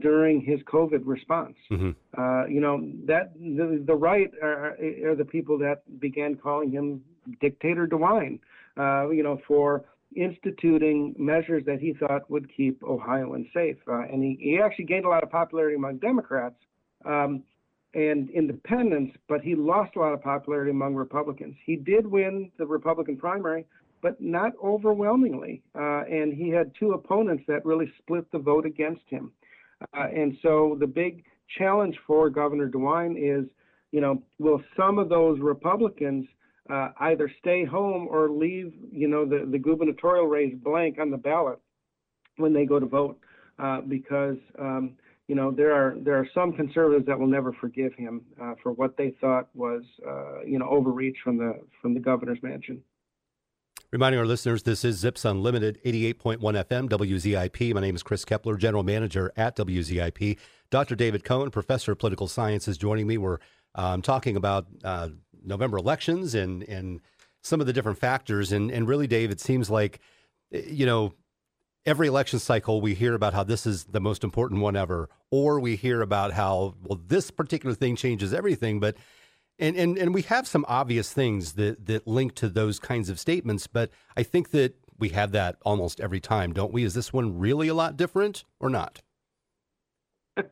during 0.00 0.40
his 0.40 0.60
COVID 0.72 1.02
response. 1.04 1.56
Mm-hmm. 1.70 1.90
Uh, 2.16 2.46
you 2.46 2.60
know 2.60 2.80
that 3.06 3.32
the, 3.34 3.82
the 3.84 3.94
right 3.94 4.30
are, 4.42 4.76
are, 5.04 5.16
the 5.16 5.24
people 5.24 5.58
that 5.58 5.82
began 6.00 6.36
calling 6.36 6.70
him 6.70 7.02
dictator 7.40 7.86
DeWine. 7.86 8.38
Uh, 8.76 9.10
you 9.10 9.22
know 9.22 9.40
for 9.46 9.84
instituting 10.16 11.14
measures 11.18 11.64
that 11.66 11.78
he 11.80 11.94
thought 11.94 12.28
would 12.30 12.48
keep 12.56 12.82
Ohioans 12.82 13.46
safe, 13.54 13.76
uh, 13.88 14.02
and 14.02 14.22
he, 14.22 14.36
he 14.40 14.60
actually 14.60 14.84
gained 14.84 15.04
a 15.04 15.08
lot 15.08 15.22
of 15.22 15.30
popularity 15.30 15.74
among 15.74 15.98
Democrats. 15.98 16.56
Um, 17.04 17.42
and 17.92 18.30
independents, 18.30 19.16
but 19.28 19.40
he 19.40 19.56
lost 19.56 19.96
a 19.96 19.98
lot 19.98 20.12
of 20.12 20.22
popularity 20.22 20.70
among 20.70 20.94
Republicans. 20.94 21.56
He 21.66 21.74
did 21.74 22.06
win 22.06 22.50
the 22.56 22.64
Republican 22.64 23.16
primary, 23.16 23.66
but 24.02 24.20
not 24.20 24.52
overwhelmingly. 24.62 25.62
Uh, 25.74 26.02
and 26.02 26.32
he 26.32 26.48
had 26.48 26.72
two 26.78 26.92
opponents 26.92 27.44
that 27.46 27.64
really 27.64 27.92
split 27.98 28.30
the 28.32 28.38
vote 28.38 28.66
against 28.66 29.02
him. 29.08 29.32
Uh, 29.96 30.06
and 30.14 30.36
so 30.42 30.76
the 30.80 30.86
big 30.86 31.24
challenge 31.58 31.96
for 32.06 32.30
Governor 32.30 32.68
DeWine 32.68 33.16
is, 33.16 33.48
you 33.92 34.00
know, 34.00 34.22
will 34.38 34.62
some 34.76 34.98
of 34.98 35.08
those 35.08 35.40
Republicans 35.40 36.26
uh, 36.68 36.90
either 37.00 37.30
stay 37.40 37.64
home 37.64 38.06
or 38.10 38.30
leave, 38.30 38.72
you 38.92 39.08
know, 39.08 39.24
the, 39.24 39.48
the 39.50 39.58
gubernatorial 39.58 40.26
race 40.26 40.54
blank 40.62 40.98
on 41.00 41.10
the 41.10 41.16
ballot 41.16 41.58
when 42.36 42.52
they 42.52 42.64
go 42.64 42.78
to 42.78 42.86
vote? 42.86 43.18
Uh, 43.58 43.82
because 43.82 44.38
um, 44.58 44.96
you 45.28 45.34
know 45.34 45.50
there 45.50 45.72
are 45.72 45.94
there 46.00 46.18
are 46.18 46.26
some 46.32 46.52
conservatives 46.52 47.04
that 47.06 47.18
will 47.18 47.26
never 47.26 47.52
forgive 47.60 47.92
him 47.94 48.22
uh, 48.42 48.54
for 48.62 48.72
what 48.72 48.96
they 48.96 49.14
thought 49.20 49.48
was 49.54 49.82
uh, 50.08 50.40
you 50.46 50.58
know 50.58 50.66
overreach 50.68 51.18
from 51.22 51.36
the 51.36 51.60
from 51.82 51.92
the 51.92 52.00
governor's 52.00 52.42
mansion. 52.42 52.82
Reminding 53.92 54.20
our 54.20 54.26
listeners, 54.26 54.62
this 54.62 54.84
is 54.84 54.98
Zips 54.98 55.24
Unlimited, 55.24 55.80
88.1 55.84 56.38
FM, 56.38 56.88
WZIP. 56.88 57.74
My 57.74 57.80
name 57.80 57.96
is 57.96 58.04
Chris 58.04 58.24
Kepler, 58.24 58.56
General 58.56 58.84
Manager 58.84 59.32
at 59.36 59.56
WZIP. 59.56 60.38
Dr. 60.70 60.94
David 60.94 61.24
Cohen, 61.24 61.50
Professor 61.50 61.90
of 61.90 61.98
Political 61.98 62.28
Science, 62.28 62.68
is 62.68 62.78
joining 62.78 63.08
me. 63.08 63.18
We're 63.18 63.38
um, 63.74 64.00
talking 64.00 64.36
about 64.36 64.66
uh, 64.84 65.08
November 65.44 65.76
elections 65.76 66.36
and, 66.36 66.62
and 66.62 67.00
some 67.42 67.60
of 67.60 67.66
the 67.66 67.72
different 67.72 67.98
factors. 67.98 68.52
And, 68.52 68.70
and 68.70 68.86
really, 68.86 69.08
Dave, 69.08 69.32
it 69.32 69.40
seems 69.40 69.68
like, 69.68 69.98
you 70.52 70.86
know, 70.86 71.12
every 71.84 72.06
election 72.06 72.38
cycle 72.38 72.80
we 72.80 72.94
hear 72.94 73.14
about 73.14 73.34
how 73.34 73.42
this 73.42 73.66
is 73.66 73.86
the 73.86 74.00
most 74.00 74.22
important 74.22 74.60
one 74.60 74.76
ever, 74.76 75.08
or 75.32 75.58
we 75.58 75.74
hear 75.74 76.00
about 76.00 76.32
how, 76.32 76.76
well, 76.84 77.00
this 77.08 77.32
particular 77.32 77.74
thing 77.74 77.96
changes 77.96 78.32
everything. 78.32 78.78
But 78.78 78.94
and, 79.60 79.76
and 79.76 79.98
and 79.98 80.14
we 80.14 80.22
have 80.22 80.48
some 80.48 80.64
obvious 80.68 81.12
things 81.12 81.52
that 81.52 81.86
that 81.86 82.06
link 82.06 82.34
to 82.36 82.48
those 82.48 82.78
kinds 82.78 83.08
of 83.08 83.20
statements, 83.20 83.66
but 83.66 83.90
I 84.16 84.22
think 84.22 84.50
that 84.50 84.74
we 84.98 85.10
have 85.10 85.32
that 85.32 85.56
almost 85.62 86.00
every 86.00 86.20
time, 86.20 86.52
don't 86.52 86.72
we? 86.72 86.84
Is 86.84 86.94
this 86.94 87.12
one 87.12 87.38
really 87.38 87.68
a 87.68 87.74
lot 87.74 87.96
different 87.96 88.44
or 88.58 88.68
not? 88.70 89.00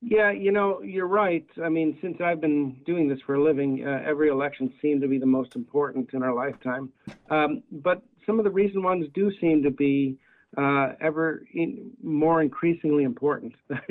yeah, 0.00 0.30
you 0.30 0.52
know, 0.52 0.80
you're 0.82 1.06
right. 1.06 1.46
I 1.62 1.68
mean, 1.68 1.98
since 2.00 2.20
I've 2.20 2.40
been 2.40 2.76
doing 2.86 3.08
this 3.08 3.18
for 3.26 3.34
a 3.34 3.42
living, 3.42 3.84
uh, 3.86 4.02
every 4.06 4.28
election 4.28 4.72
seemed 4.80 5.02
to 5.02 5.08
be 5.08 5.18
the 5.18 5.26
most 5.26 5.56
important 5.56 6.10
in 6.12 6.22
our 6.22 6.34
lifetime. 6.34 6.90
Um, 7.30 7.62
but 7.70 8.02
some 8.26 8.38
of 8.38 8.44
the 8.44 8.50
recent 8.50 8.84
ones 8.84 9.06
do 9.14 9.30
seem 9.40 9.62
to 9.64 9.70
be 9.70 10.16
uh, 10.56 10.92
ever 11.00 11.42
in, 11.52 11.90
more 12.02 12.42
increasingly 12.42 13.04
important 13.04 13.54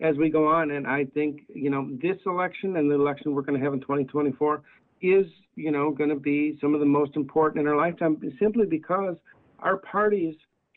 as 0.00 0.16
we 0.16 0.30
go 0.30 0.46
on. 0.46 0.70
And 0.70 0.86
I 0.86 1.04
think 1.06 1.42
you 1.54 1.70
know 1.70 1.88
this 2.00 2.18
election 2.26 2.76
and 2.76 2.90
the 2.90 2.94
election 2.94 3.34
we're 3.34 3.42
going 3.42 3.58
to 3.58 3.64
have 3.64 3.74
in 3.74 3.80
2024 3.80 4.62
is 5.00 5.26
you 5.54 5.70
know 5.70 5.90
going 5.90 6.10
to 6.10 6.16
be 6.16 6.58
some 6.60 6.74
of 6.74 6.80
the 6.80 6.86
most 6.86 7.16
important 7.16 7.60
in 7.60 7.68
our 7.68 7.76
lifetime, 7.76 8.20
simply 8.38 8.66
because 8.66 9.16
our 9.60 9.78
parties 9.78 10.34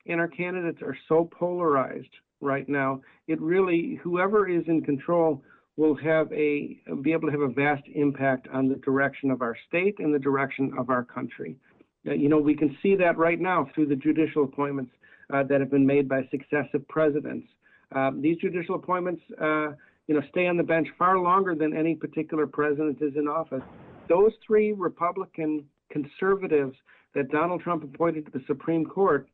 and 0.07 0.19
our 0.19 0.27
candidates 0.27 0.81
are 0.81 0.97
so 1.07 1.29
polarized 1.37 2.09
right 2.41 2.67
now. 2.67 3.01
It 3.27 3.39
really 3.41 3.99
whoever 4.03 4.49
is 4.49 4.63
in 4.67 4.81
control 4.81 5.43
will 5.77 5.95
have 5.95 6.31
a 6.33 6.79
be 7.01 7.13
able 7.13 7.27
to 7.27 7.31
have 7.31 7.41
a 7.41 7.47
vast 7.47 7.83
impact 7.93 8.47
on 8.53 8.67
the 8.67 8.75
direction 8.75 9.31
of 9.31 9.41
our 9.41 9.55
state 9.67 9.95
and 9.99 10.13
the 10.13 10.19
direction 10.19 10.73
of 10.77 10.89
our 10.89 11.03
country. 11.03 11.55
You 12.03 12.29
know, 12.29 12.39
we 12.39 12.55
can 12.55 12.75
see 12.81 12.95
that 12.95 13.17
right 13.17 13.39
now 13.39 13.67
through 13.73 13.87
the 13.87 13.95
judicial 13.95 14.43
appointments 14.43 14.91
uh, 15.31 15.43
that 15.43 15.59
have 15.59 15.69
been 15.69 15.85
made 15.85 16.09
by 16.09 16.27
successive 16.31 16.87
presidents. 16.87 17.47
Um, 17.93 18.21
these 18.21 18.37
judicial 18.37 18.75
appointments, 18.75 19.21
uh, 19.41 19.71
you 20.07 20.15
know, 20.15 20.21
stay 20.29 20.47
on 20.47 20.57
the 20.57 20.63
bench 20.63 20.87
far 20.97 21.19
longer 21.19 21.55
than 21.55 21.75
any 21.75 21.95
particular 21.95 22.47
president 22.47 23.01
is 23.01 23.15
in 23.15 23.27
office. 23.27 23.63
Those 24.09 24.31
three 24.45 24.73
Republican 24.73 25.65
conservatives 25.89 26.75
that 27.13 27.29
Donald 27.31 27.61
Trump 27.61 27.83
appointed 27.83 28.25
to 28.25 28.31
the 28.31 28.43
Supreme 28.47 28.85
Court 28.85 29.27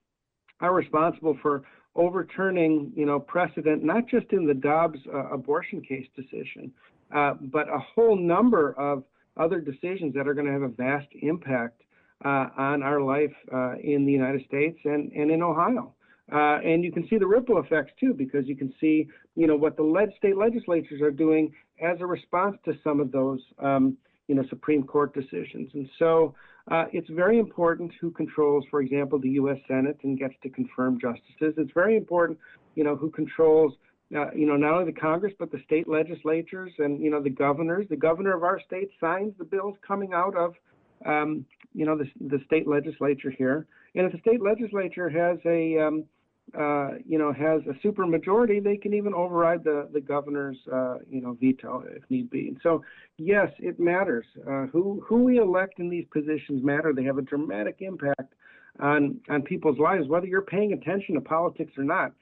are 0.59 0.73
responsible 0.73 1.37
for 1.41 1.63
overturning, 1.95 2.91
you 2.95 3.05
know, 3.05 3.19
precedent 3.19 3.83
not 3.83 4.07
just 4.07 4.27
in 4.31 4.45
the 4.45 4.53
Dobbs 4.53 4.99
uh, 5.13 5.29
abortion 5.29 5.81
case 5.81 6.07
decision, 6.15 6.71
uh, 7.15 7.33
but 7.41 7.67
a 7.69 7.79
whole 7.79 8.17
number 8.17 8.73
of 8.73 9.03
other 9.37 9.59
decisions 9.59 10.13
that 10.13 10.27
are 10.27 10.33
going 10.33 10.45
to 10.45 10.51
have 10.51 10.63
a 10.63 10.67
vast 10.67 11.07
impact 11.21 11.81
uh, 12.25 12.47
on 12.57 12.81
our 12.81 13.01
life 13.01 13.33
uh, 13.53 13.75
in 13.77 14.05
the 14.05 14.11
United 14.11 14.43
States 14.45 14.77
and, 14.85 15.11
and 15.11 15.29
in 15.31 15.41
Ohio. 15.41 15.93
Uh, 16.31 16.59
and 16.63 16.83
you 16.83 16.91
can 16.91 17.07
see 17.07 17.17
the 17.17 17.25
ripple 17.25 17.57
effects 17.59 17.91
too, 17.99 18.13
because 18.13 18.47
you 18.47 18.55
can 18.55 18.73
see, 18.81 19.07
you 19.35 19.47
know, 19.47 19.55
what 19.55 19.77
the 19.77 19.83
led 19.83 20.09
state 20.17 20.35
legislatures 20.35 21.01
are 21.01 21.11
doing 21.11 21.53
as 21.81 21.97
a 22.01 22.05
response 22.05 22.57
to 22.65 22.73
some 22.83 22.99
of 22.99 23.11
those, 23.11 23.39
um, 23.59 23.97
you 24.27 24.35
know, 24.35 24.43
Supreme 24.49 24.83
Court 24.83 25.13
decisions. 25.13 25.71
And 25.73 25.89
so 25.97 26.35
uh, 26.69 26.85
it's 26.91 27.09
very 27.09 27.39
important 27.39 27.93
who 28.01 28.11
controls, 28.11 28.65
for 28.69 28.81
example, 28.81 29.19
the 29.19 29.29
U.S. 29.29 29.57
Senate 29.69 29.97
and 30.03 30.19
gets 30.19 30.33
to 30.43 30.49
confirm 30.49 30.99
justices. 30.99 31.53
It's 31.57 31.71
very 31.73 31.95
important, 31.95 32.37
you 32.75 32.83
know, 32.83 32.97
who 32.97 33.09
controls, 33.09 33.73
uh, 34.13 34.31
you 34.35 34.45
know, 34.45 34.57
not 34.57 34.73
only 34.73 34.91
the 34.91 34.99
Congress 34.99 35.33
but 35.39 35.51
the 35.51 35.61
state 35.65 35.87
legislatures 35.87 36.73
and 36.79 37.01
you 37.01 37.09
know 37.09 37.21
the 37.21 37.29
governors. 37.29 37.85
The 37.89 37.95
governor 37.95 38.35
of 38.35 38.43
our 38.43 38.59
state 38.59 38.89
signs 38.99 39.33
the 39.37 39.45
bills 39.45 39.75
coming 39.85 40.13
out 40.13 40.35
of 40.35 40.55
um, 41.05 41.45
you 41.73 41.85
know, 41.85 41.97
the, 41.97 42.05
the 42.19 42.39
state 42.45 42.67
legislature 42.67 43.31
here. 43.31 43.67
And 43.95 44.05
if 44.05 44.11
the 44.11 44.19
state 44.19 44.41
legislature 44.41 45.09
has 45.09 45.37
a, 45.45 45.77
um, 45.79 46.05
uh, 46.57 46.91
you 47.05 47.17
know, 47.17 47.33
has 47.33 47.62
a 47.67 47.73
super 47.81 48.05
majority, 48.05 48.60
they 48.60 48.77
can 48.77 48.93
even 48.93 49.13
override 49.13 49.63
the, 49.63 49.89
the 49.91 49.99
governor's, 49.99 50.57
uh, 50.71 50.97
you 51.10 51.19
know, 51.21 51.38
veto 51.41 51.83
if 51.95 52.03
need 52.10 52.29
be. 52.29 52.47
And 52.49 52.57
so, 52.63 52.83
yes, 53.17 53.49
it 53.60 53.79
matters. 53.79 54.25
Uh, 54.47 54.67
who, 54.67 55.03
who 55.05 55.23
we 55.23 55.39
elect 55.39 55.79
in 55.79 55.89
these 55.89 56.05
positions 56.12 56.63
matter. 56.63 56.93
They 56.93 57.03
have 57.03 57.17
a 57.17 57.21
dramatic 57.21 57.77
impact 57.79 58.33
on, 58.79 59.19
on 59.29 59.41
people's 59.41 59.77
lives, 59.77 60.07
whether 60.07 60.27
you're 60.27 60.41
paying 60.41 60.71
attention 60.73 61.15
to 61.15 61.21
politics 61.21 61.73
or 61.77 61.83
not. 61.83 62.13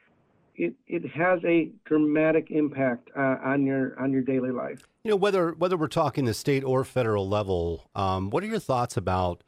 it, 0.58 0.74
it 0.88 1.06
has 1.12 1.40
a 1.44 1.72
dramatic 1.86 2.52
impact 2.52 3.10
uh, 3.16 3.38
on 3.44 3.66
your 3.66 4.00
on 4.00 4.12
your 4.12 4.22
daily 4.22 4.52
life. 4.52 4.88
You 5.04 5.12
know, 5.12 5.18
whether 5.18 5.52
whether 5.52 5.78
we're 5.78 5.88
talking 5.88 6.26
the 6.26 6.34
state 6.34 6.64
or 6.64 6.84
federal 6.84 7.28
level, 7.28 7.90
um, 7.96 8.30
what 8.30 8.44
are 8.44 8.48
your 8.48 8.60
thoughts 8.60 8.98
about 8.98 9.44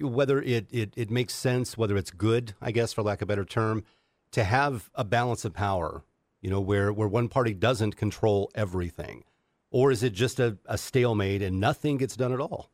whether 0.00 0.40
it, 0.40 0.66
it 0.70 0.92
it 0.96 1.10
makes 1.10 1.34
sense, 1.34 1.76
whether 1.76 1.96
it's 1.96 2.10
good, 2.10 2.54
I 2.60 2.70
guess, 2.70 2.92
for 2.92 3.02
lack 3.02 3.22
of 3.22 3.26
a 3.26 3.30
better 3.30 3.44
term, 3.44 3.84
to 4.32 4.44
have 4.44 4.90
a 4.94 5.04
balance 5.04 5.44
of 5.44 5.52
power? 5.52 6.04
You 6.40 6.50
know, 6.50 6.60
where 6.60 6.92
where 6.92 7.08
one 7.08 7.28
party 7.28 7.54
doesn't 7.54 7.96
control 7.96 8.50
everything, 8.54 9.24
or 9.70 9.90
is 9.90 10.02
it 10.02 10.12
just 10.12 10.38
a, 10.38 10.58
a 10.66 10.78
stalemate 10.78 11.42
and 11.42 11.60
nothing 11.60 11.96
gets 11.96 12.16
done 12.16 12.32
at 12.32 12.40
all? 12.40 12.70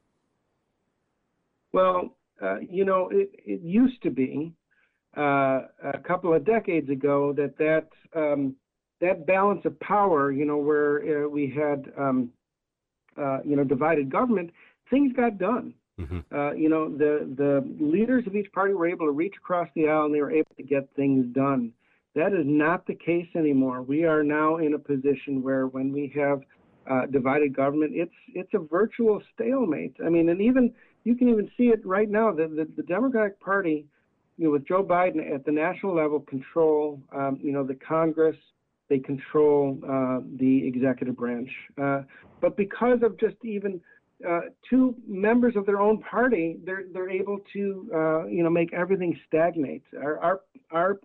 Well, 1.73 2.17
uh, 2.43 2.59
you 2.59 2.85
know, 2.85 3.09
it, 3.11 3.31
it 3.47 3.63
used 3.63 4.03
to 4.03 4.11
be 4.11 4.53
uh, 5.17 5.63
a 5.83 5.99
couple 6.05 6.35
of 6.35 6.45
decades 6.45 6.91
ago 6.91 7.33
that 7.35 7.57
that 7.59 7.89
um, 8.15 8.57
that 9.01 9.27
balance 9.27 9.65
of 9.65 9.79
power, 9.81 10.31
you 10.31 10.45
know, 10.45 10.59
where 10.59 11.25
uh, 11.25 11.29
we 11.29 11.49
had 11.51 11.93
um, 11.99 12.31
uh, 13.17 13.39
you 13.45 13.57
know 13.57 13.65
divided 13.65 14.11
government, 14.11 14.51
things 14.91 15.13
got 15.15 15.39
done. 15.39 15.75
Mm-hmm. 16.01 16.35
Uh, 16.35 16.53
you 16.53 16.69
know, 16.69 16.89
the 16.89 17.29
the 17.37 17.65
leaders 17.79 18.27
of 18.27 18.35
each 18.35 18.51
party 18.53 18.75
were 18.75 18.89
able 18.89 19.07
to 19.07 19.13
reach 19.13 19.35
across 19.37 19.69
the 19.75 19.89
aisle 19.89 20.07
and 20.07 20.15
they 20.15 20.21
were 20.21 20.33
able 20.33 20.55
to 20.57 20.63
get 20.63 20.89
things 20.97 21.27
done. 21.35 21.73
That 22.15 22.33
is 22.33 22.45
not 22.45 22.87
the 22.87 22.95
case 22.95 23.29
anymore. 23.35 23.83
We 23.83 24.05
are 24.05 24.23
now 24.23 24.57
in 24.57 24.75
a 24.75 24.79
position 24.79 25.43
where 25.43 25.67
when 25.67 25.93
we 25.93 26.13
have 26.17 26.41
uh, 26.91 27.07
divided 27.07 27.55
government, 27.55 27.93
it's 27.95 28.15
it's 28.35 28.53
a 28.55 28.59
virtual 28.59 29.23
stalemate. 29.35 29.97
I 30.05 30.09
mean, 30.09 30.29
and 30.31 30.41
even 30.41 30.73
you 31.05 31.15
can 31.15 31.29
even 31.29 31.51
see 31.57 31.65
it 31.65 31.85
right 31.85 32.09
now. 32.09 32.33
The 32.33 32.49
the, 32.49 32.69
the 32.77 32.83
Democratic 32.83 33.39
Party 33.41 33.87
you 34.39 34.47
know, 34.47 34.51
with 34.53 34.67
Joe 34.67 34.83
Biden 34.83 35.33
at 35.33 35.45
the 35.45 35.53
national 35.53 35.95
level, 35.95 36.21
control, 36.21 37.01
um, 37.15 37.39
you 37.43 37.53
know, 37.53 37.65
the 37.65 37.75
Congress, 37.75 38.37
they 38.89 38.99
control 38.99 39.79
uh, 39.85 40.21
the 40.39 40.67
executive 40.67 41.17
branch. 41.17 41.51
Uh, 41.81 42.03
but 42.41 42.57
because 42.57 42.99
of 43.03 43.19
just 43.21 43.37
even 43.45 43.81
uh, 44.29 44.41
two 44.69 44.95
members 45.07 45.55
of 45.57 45.67
their 45.67 45.81
own 45.81 46.01
party, 46.03 46.59
they're 46.65 46.85
they're 46.93 47.11
able 47.11 47.39
to, 47.53 47.91
uh, 47.95 48.27
you 48.27 48.43
know, 48.43 48.51
make 48.51 48.73
everything 48.73 49.19
stagnate. 49.27 49.83
Our 50.01 50.19
our 50.19 50.41
our 50.71 51.01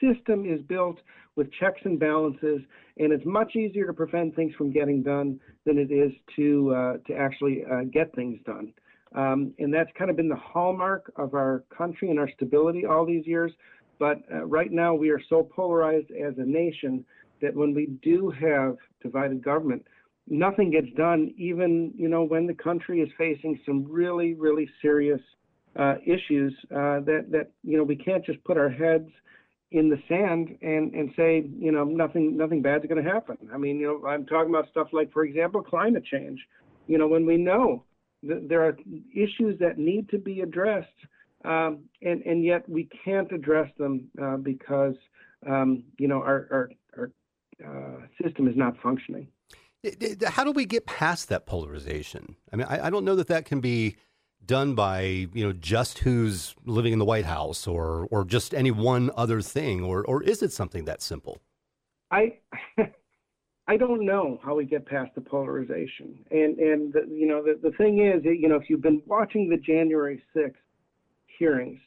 system 0.00 0.46
is 0.46 0.60
built 0.62 0.98
with 1.36 1.52
checks 1.52 1.80
and 1.84 1.98
balances, 1.98 2.60
and 2.98 3.12
it's 3.12 3.24
much 3.24 3.56
easier 3.56 3.86
to 3.86 3.92
prevent 3.92 4.34
things 4.34 4.54
from 4.56 4.72
getting 4.72 5.02
done 5.02 5.40
than 5.64 5.78
it 5.78 5.90
is 5.90 6.12
to 6.36 6.74
uh, 6.74 6.96
to 7.06 7.14
actually 7.14 7.64
uh, 7.70 7.82
get 7.92 8.14
things 8.14 8.38
done. 8.44 8.72
Um, 9.14 9.52
and 9.58 9.74
that's 9.74 9.90
kind 9.98 10.10
of 10.10 10.16
been 10.16 10.28
the 10.28 10.36
hallmark 10.36 11.12
of 11.16 11.34
our 11.34 11.64
country 11.76 12.10
and 12.10 12.18
our 12.18 12.30
stability 12.36 12.86
all 12.86 13.04
these 13.04 13.26
years. 13.26 13.52
But 13.98 14.22
uh, 14.32 14.44
right 14.46 14.70
now, 14.70 14.94
we 14.94 15.10
are 15.10 15.20
so 15.28 15.42
polarized 15.42 16.10
as 16.10 16.34
a 16.38 16.44
nation 16.44 17.04
that 17.42 17.54
when 17.54 17.74
we 17.74 17.86
do 18.02 18.30
have 18.30 18.76
divided 19.02 19.42
government, 19.42 19.84
nothing 20.30 20.70
gets 20.70 20.86
done, 20.96 21.34
even 21.36 21.92
you 21.96 22.08
know 22.08 22.22
when 22.22 22.46
the 22.46 22.54
country 22.54 23.00
is 23.00 23.10
facing 23.18 23.58
some 23.66 23.84
really, 23.84 24.34
really 24.34 24.68
serious 24.80 25.20
uh, 25.78 25.96
issues 26.06 26.54
uh, 26.70 27.00
that 27.00 27.26
that 27.30 27.50
you 27.62 27.76
know 27.76 27.84
we 27.84 27.96
can't 27.96 28.24
just 28.24 28.42
put 28.44 28.56
our 28.56 28.70
heads 28.70 29.08
in 29.72 29.90
the 29.90 29.98
sand 30.08 30.56
and 30.62 30.94
and 30.94 31.10
say 31.16 31.44
you 31.58 31.72
know 31.72 31.84
nothing 31.84 32.36
nothing 32.36 32.62
bad's 32.62 32.86
going 32.86 33.02
to 33.02 33.10
happen. 33.10 33.36
I 33.52 33.58
mean 33.58 33.78
you 33.78 33.86
know 33.86 34.08
I'm 34.08 34.24
talking 34.24 34.50
about 34.50 34.68
stuff 34.70 34.88
like 34.92 35.12
for 35.12 35.24
example 35.24 35.62
climate 35.62 36.04
change. 36.04 36.40
You 36.86 36.98
know 36.98 37.08
when 37.08 37.26
we 37.26 37.36
know 37.36 37.84
that 38.22 38.48
there 38.48 38.64
are 38.66 38.76
issues 39.14 39.58
that 39.60 39.78
need 39.78 40.08
to 40.10 40.18
be 40.18 40.40
addressed, 40.40 40.88
um, 41.44 41.80
and 42.02 42.22
and 42.22 42.44
yet 42.44 42.68
we 42.68 42.88
can't 43.04 43.30
address 43.32 43.70
them 43.78 44.08
uh, 44.22 44.36
because 44.36 44.94
um, 45.48 45.84
you 45.98 46.08
know 46.08 46.18
our 46.22 46.46
our, 46.50 46.70
our 46.98 47.10
uh, 47.64 48.06
system 48.22 48.48
is 48.48 48.56
not 48.56 48.74
functioning. 48.82 49.28
How 50.26 50.44
do 50.44 50.52
we 50.52 50.66
get 50.66 50.86
past 50.86 51.28
that 51.28 51.46
polarization? 51.46 52.36
I 52.52 52.56
mean, 52.56 52.66
I, 52.68 52.86
I, 52.86 52.90
don't 52.90 53.04
know 53.04 53.16
that 53.16 53.28
that 53.28 53.46
can 53.46 53.60
be 53.60 53.96
done 54.44 54.74
by 54.74 55.02
you 55.02 55.44
know 55.44 55.52
just 55.52 56.00
who's 56.00 56.54
living 56.66 56.92
in 56.92 56.98
the 56.98 57.04
White 57.04 57.24
House 57.24 57.66
or 57.66 58.06
or 58.10 58.24
just 58.24 58.52
any 58.52 58.70
one 58.70 59.10
other 59.16 59.40
thing, 59.40 59.82
or 59.82 60.04
or 60.04 60.22
is 60.22 60.42
it 60.42 60.52
something 60.52 60.84
that 60.84 61.00
simple? 61.00 61.40
I 62.10 62.38
I 63.70 63.76
don't 63.76 64.04
know 64.04 64.40
how 64.42 64.56
we 64.56 64.64
get 64.64 64.84
past 64.84 65.14
the 65.14 65.20
polarization. 65.20 66.18
And 66.30 66.58
and 66.58 66.92
the, 66.92 67.06
you 67.08 67.26
know 67.26 67.42
the, 67.42 67.58
the 67.62 67.74
thing 67.76 68.04
is, 68.04 68.24
you 68.24 68.48
know, 68.48 68.56
if 68.56 68.68
you've 68.68 68.82
been 68.82 69.00
watching 69.06 69.48
the 69.48 69.56
January 69.56 70.22
6th 70.36 70.54
hearings, 71.38 71.78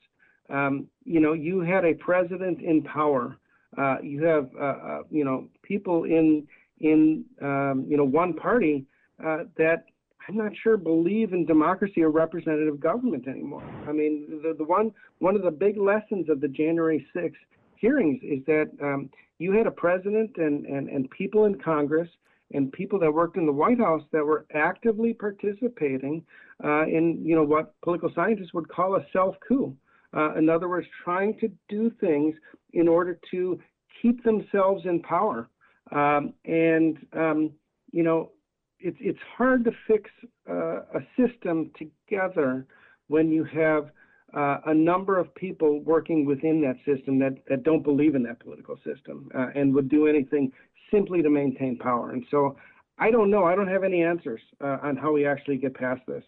um, 0.50 0.88
you 1.04 1.20
know, 1.20 1.34
you 1.34 1.60
had 1.60 1.86
a 1.86 1.94
president 1.94 2.62
in 2.62 2.84
power. 2.84 3.38
Uh, 3.78 3.98
you 4.02 4.24
have 4.24 4.50
uh, 4.60 4.64
uh, 4.64 5.02
you 5.10 5.26
know 5.26 5.50
people 5.62 6.06
in 6.06 6.48
in 6.84 7.26
um, 7.42 7.86
you 7.88 7.98
know 7.98 8.06
one 8.06 8.34
party 8.34 8.86
uh, 9.26 9.46
that 9.58 9.86
I'm 10.28 10.38
not 10.38 10.52
sure 10.62 10.78
believe 10.78 11.34
in 11.34 11.46
democracy 11.46 12.02
or 12.04 12.12
representative 12.12 12.80
government 12.80 13.28
anymore. 13.28 13.64
I 13.88 13.92
mean, 13.92 14.40
the 14.44 14.54
the 14.54 14.64
one 14.64 14.92
one 15.20 15.36
of 15.36 15.42
the 15.42 15.52
big 15.52 15.78
lessons 15.78 16.30
of 16.30 16.40
the 16.40 16.48
January 16.48 17.06
6th 17.16 17.34
hearings 17.76 18.22
is 18.24 18.40
that 18.46 18.70
um, 18.82 19.10
you 19.40 19.52
had 19.52 19.68
a 19.68 19.72
president 19.72 20.32
and, 20.38 20.66
and, 20.66 20.88
and 20.90 21.10
people 21.10 21.46
in 21.46 21.60
Congress 21.60 22.08
and 22.54 22.72
people 22.72 23.00
that 23.00 23.12
worked 23.12 23.36
in 23.36 23.46
the 23.46 23.52
White 23.52 23.80
House 23.80 24.04
that 24.12 24.24
were 24.24 24.46
actively 24.54 25.14
participating 25.14 26.24
uh, 26.64 26.84
in, 26.84 27.22
you 27.26 27.36
know, 27.36 27.44
what 27.44 27.74
political 27.82 28.10
scientists 28.16 28.54
would 28.54 28.70
call 28.70 28.96
a 28.96 29.06
self 29.12 29.36
coup. 29.46 29.76
Uh, 30.16 30.36
in 30.36 30.48
other 30.48 30.70
words, 30.70 30.88
trying 31.04 31.38
to 31.40 31.52
do 31.68 31.92
things 32.00 32.36
in 32.74 32.88
order 32.88 33.20
to 33.32 33.60
keep 34.02 34.24
themselves 34.24 34.86
in 34.86 35.02
power. 35.02 35.50
Um, 35.94 36.34
and, 36.46 36.98
um, 37.14 37.52
you 37.92 38.04
know, 38.04 38.32
it's, 38.80 38.98
it's 39.00 39.20
hard 39.38 39.64
to 39.66 39.72
fix 39.88 40.10
uh, 40.50 40.82
a 40.96 41.02
system 41.18 41.72
together 41.78 42.66
when 43.08 43.30
you 43.30 43.44
have 43.44 43.92
uh, 44.36 44.58
a 44.66 44.74
number 44.74 45.20
of 45.20 45.34
people 45.36 45.82
working 45.82 46.26
within 46.26 46.62
that 46.62 46.78
system 46.86 47.20
that, 47.20 47.36
that 47.48 47.64
don't 47.64 47.84
believe 47.84 48.16
in 48.16 48.24
that 48.24 48.40
political 48.40 48.76
system 48.78 49.30
uh, 49.38 49.48
and 49.56 49.74
would 49.74 49.90
do 49.90 50.08
anything 50.08 50.52
simply 50.92 51.22
to 51.22 51.30
maintain 51.30 51.78
power. 51.78 52.12
And 52.12 52.26
so 52.32 52.58
I 52.98 53.12
don't 53.12 53.30
know. 53.30 53.46
I 53.46 53.56
don't 53.56 53.68
have 53.68 53.84
any 53.84 54.04
answers 54.04 54.42
uh, 54.62 54.78
on 54.82 54.96
how 54.96 55.12
we 55.12 55.26
actually 55.26 55.58
get 55.58 55.76
past 55.76 56.02
this. 56.08 56.24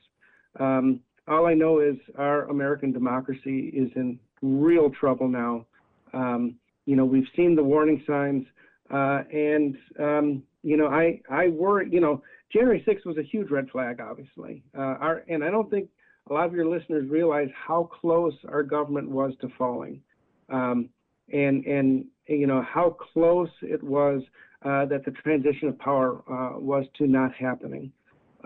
Um, 0.59 0.99
all 1.27 1.47
I 1.47 1.53
know 1.53 1.79
is 1.79 1.95
our 2.17 2.43
American 2.49 2.91
democracy 2.91 3.71
is 3.75 3.89
in 3.95 4.19
real 4.41 4.89
trouble 4.91 5.27
now. 5.27 5.65
Um, 6.13 6.55
you 6.85 6.95
know, 6.95 7.05
we've 7.05 7.27
seen 7.35 7.55
the 7.55 7.63
warning 7.63 8.03
signs, 8.05 8.45
uh, 8.91 9.23
and 9.31 9.77
um, 9.99 10.43
you 10.63 10.77
know, 10.77 10.87
I 10.87 11.21
I 11.29 11.49
worry. 11.49 11.89
You 11.91 12.01
know, 12.01 12.21
January 12.51 12.83
6th 12.87 13.05
was 13.05 13.17
a 13.17 13.23
huge 13.23 13.49
red 13.49 13.69
flag, 13.69 13.99
obviously. 13.99 14.63
Uh, 14.77 14.95
our, 14.99 15.23
and 15.27 15.43
I 15.43 15.49
don't 15.49 15.69
think 15.69 15.89
a 16.29 16.33
lot 16.33 16.45
of 16.45 16.53
your 16.53 16.67
listeners 16.67 17.09
realize 17.09 17.49
how 17.55 17.89
close 18.01 18.33
our 18.47 18.63
government 18.63 19.09
was 19.09 19.33
to 19.41 19.49
falling, 19.57 20.01
um, 20.49 20.89
and 21.31 21.65
and 21.65 22.05
you 22.27 22.47
know 22.47 22.61
how 22.61 22.95
close 23.13 23.49
it 23.61 23.81
was 23.83 24.21
uh, 24.63 24.85
that 24.85 25.05
the 25.05 25.11
transition 25.11 25.67
of 25.67 25.77
power 25.79 26.21
uh, 26.29 26.59
was 26.59 26.85
to 26.97 27.07
not 27.07 27.33
happening, 27.33 27.91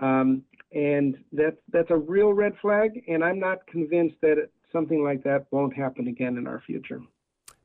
um, 0.00 0.42
and 0.72 1.16
that 1.32 1.56
that's 1.72 1.90
a 1.90 1.96
real 1.96 2.32
red 2.32 2.52
flag. 2.60 3.02
And 3.08 3.22
I'm 3.24 3.38
not 3.38 3.66
convinced 3.66 4.16
that 4.22 4.38
it, 4.38 4.52
something 4.72 5.02
like 5.02 5.22
that 5.24 5.46
won't 5.50 5.74
happen 5.74 6.08
again 6.08 6.36
in 6.36 6.46
our 6.46 6.62
future. 6.66 7.00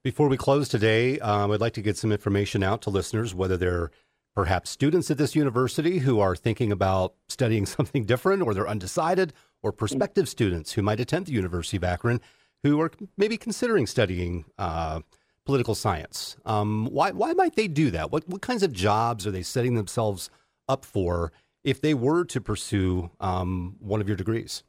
Before 0.06 0.28
we 0.30 0.38
close 0.38 0.70
today, 0.70 1.18
um, 1.22 1.50
I'd 1.50 1.62
like 1.62 1.74
to 1.74 1.82
get 1.82 1.98
some 1.98 2.12
information 2.12 2.62
out 2.62 2.84
to 2.84 2.92
listeners, 2.92 3.34
whether 3.34 3.58
they're 3.58 3.90
perhaps 4.36 4.70
students 4.70 5.10
at 5.10 5.18
this 5.18 5.36
university 5.36 5.98
who 5.98 6.20
are 6.20 6.36
thinking 6.36 6.72
about 6.72 7.16
studying 7.28 7.66
something 7.66 8.06
different 8.06 8.44
or 8.44 8.54
they're 8.54 8.70
undecided 8.70 9.34
or 9.64 9.72
prospective 9.72 10.30
students 10.30 10.74
who 10.74 10.84
might 10.84 11.00
attend 11.00 11.26
the 11.26 11.32
University 11.32 11.78
of 11.78 11.84
Akron 11.84 12.22
who 12.62 12.80
are 12.82 12.92
maybe 13.18 13.36
considering 13.36 13.88
studying 13.88 14.46
uh, 14.60 15.00
political 15.44 15.74
science. 15.74 16.38
Um, 16.46 16.86
why, 16.92 17.10
why 17.10 17.34
might 17.34 17.56
they 17.56 17.68
do 17.68 17.90
that? 17.90 18.12
What, 18.12 18.30
what 18.30 18.44
kinds 18.44 18.62
of 18.62 18.72
jobs 18.72 19.26
are 19.26 19.32
they 19.32 19.42
setting 19.42 19.74
themselves 19.74 20.30
up 20.70 20.86
for 20.86 21.32
if 21.64 21.82
they 21.82 21.96
were 21.96 22.26
to 22.26 22.40
pursue 22.40 23.10
um, 23.20 23.76
one 23.80 24.02
of 24.02 24.08
your 24.08 24.18
degrees? 24.18 24.64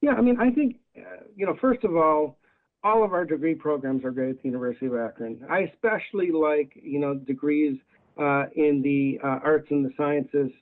Yeah, 0.00 0.12
I 0.12 0.20
mean, 0.20 0.38
I 0.38 0.50
think, 0.50 0.76
uh, 0.96 1.24
you 1.34 1.44
know, 1.44 1.56
first 1.60 1.82
of 1.82 1.96
all, 1.96 2.38
all 2.84 3.02
of 3.02 3.12
our 3.12 3.24
degree 3.24 3.54
programs 3.54 4.04
are 4.04 4.12
great 4.12 4.30
at 4.30 4.42
the 4.42 4.48
University 4.48 4.86
of 4.86 4.94
Akron. 4.94 5.40
I 5.50 5.70
especially 5.72 6.30
like, 6.30 6.78
you 6.80 7.00
know, 7.00 7.14
degrees 7.14 7.78
uh, 8.18 8.44
in 8.54 8.82
the 8.82 9.18
uh, 9.26 9.40
arts 9.42 9.66
and 9.70 9.84
the 9.84 9.90
sciences 9.96 10.52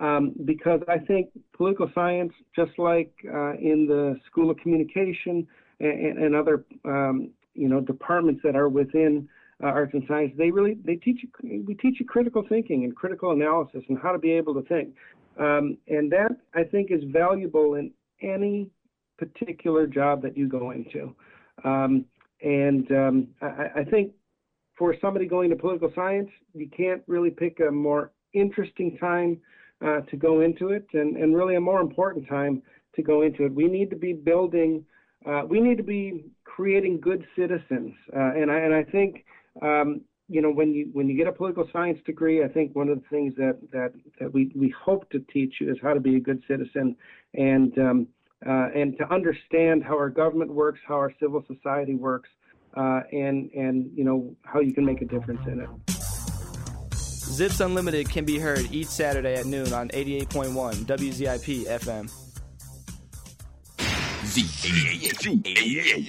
um, 0.00 0.34
because 0.44 0.80
I 0.88 0.98
think 0.98 1.28
political 1.56 1.90
science, 1.94 2.32
just 2.56 2.72
like 2.78 3.12
uh, 3.26 3.52
in 3.54 3.86
the 3.86 4.18
School 4.30 4.50
of 4.50 4.56
Communication 4.58 5.46
and, 5.78 6.18
and 6.18 6.34
other 6.34 6.64
um, 6.84 7.30
you 7.54 7.68
know 7.68 7.80
departments 7.80 8.40
that 8.44 8.56
are 8.56 8.68
within 8.68 9.28
uh, 9.62 9.66
arts 9.66 9.92
and 9.92 10.02
science, 10.08 10.32
they 10.38 10.50
really 10.50 10.78
they 10.84 10.96
teach 10.96 11.20
you, 11.22 11.64
we 11.66 11.74
teach 11.74 12.00
you 12.00 12.06
critical 12.06 12.44
thinking 12.48 12.84
and 12.84 12.96
critical 12.96 13.32
analysis 13.32 13.82
and 13.88 13.98
how 13.98 14.10
to 14.10 14.18
be 14.18 14.32
able 14.32 14.54
to 14.54 14.62
think, 14.62 14.94
um, 15.38 15.76
and 15.88 16.10
that 16.12 16.30
I 16.54 16.64
think 16.64 16.90
is 16.90 17.02
valuable 17.08 17.74
in 17.74 17.90
any 18.22 18.70
particular 19.18 19.86
job 19.86 20.22
that 20.22 20.36
you 20.36 20.48
go 20.48 20.70
into. 20.70 21.14
Um, 21.64 22.04
and 22.42 22.90
um, 22.92 23.28
I, 23.42 23.80
I, 23.80 23.84
think 23.84 24.12
for 24.78 24.94
somebody 25.00 25.26
going 25.26 25.50
to 25.50 25.56
political 25.56 25.92
science, 25.94 26.30
you 26.54 26.68
can't 26.74 27.02
really 27.06 27.30
pick 27.30 27.60
a 27.60 27.70
more 27.70 28.12
interesting 28.32 28.96
time 28.98 29.38
uh, 29.84 30.00
to 30.10 30.16
go 30.16 30.40
into 30.40 30.70
it, 30.70 30.86
and, 30.94 31.16
and 31.16 31.36
really 31.36 31.56
a 31.56 31.60
more 31.60 31.80
important 31.80 32.28
time 32.28 32.62
to 32.96 33.02
go 33.02 33.22
into 33.22 33.44
it. 33.44 33.54
We 33.54 33.66
need 33.66 33.90
to 33.90 33.96
be 33.96 34.12
building, 34.12 34.84
uh, 35.26 35.42
we 35.48 35.60
need 35.60 35.76
to 35.76 35.82
be 35.82 36.24
creating 36.44 37.00
good 37.00 37.26
citizens, 37.36 37.94
uh, 38.14 38.32
and 38.34 38.50
I 38.50 38.58
and 38.58 38.74
I 38.74 38.84
think. 38.84 39.24
Um, 39.62 40.02
you 40.32 40.40
know, 40.40 40.52
when 40.52 40.72
you 40.72 40.88
when 40.92 41.08
you 41.08 41.16
get 41.16 41.26
a 41.26 41.32
political 41.32 41.68
science 41.72 41.98
degree, 42.06 42.44
I 42.44 42.46
think 42.46 42.76
one 42.76 42.88
of 42.88 43.00
the 43.02 43.08
things 43.10 43.34
that 43.36 43.58
that, 43.72 43.92
that 44.20 44.32
we, 44.32 44.52
we 44.54 44.72
hope 44.80 45.10
to 45.10 45.18
teach 45.32 45.54
you 45.60 45.72
is 45.72 45.76
how 45.82 45.92
to 45.92 45.98
be 45.98 46.14
a 46.14 46.20
good 46.20 46.40
citizen, 46.46 46.94
and 47.34 47.76
um, 47.80 48.06
uh, 48.46 48.68
and 48.74 48.96
to 48.98 49.12
understand 49.12 49.84
how 49.84 49.94
our 49.94 50.10
government 50.10 50.52
works, 50.52 50.80
how 50.86 50.94
our 50.94 51.12
civil 51.20 51.44
society 51.46 51.94
works, 51.94 52.28
uh, 52.74 53.00
and 53.12 53.50
and 53.52 53.90
you 53.94 54.04
know 54.04 54.34
how 54.44 54.60
you 54.60 54.72
can 54.72 54.84
make 54.84 55.02
a 55.02 55.06
difference 55.06 55.40
in 55.46 55.60
it. 55.60 55.68
Zips 56.94 57.60
Unlimited 57.60 58.08
can 58.10 58.24
be 58.24 58.38
heard 58.38 58.72
each 58.72 58.88
Saturday 58.88 59.34
at 59.34 59.46
noon 59.46 59.72
on 59.72 59.88
88.1 59.90 60.74
WZIP 60.84 61.66
FM. 61.66 62.10
Z-A-A-Z-A-A. 64.24 66.04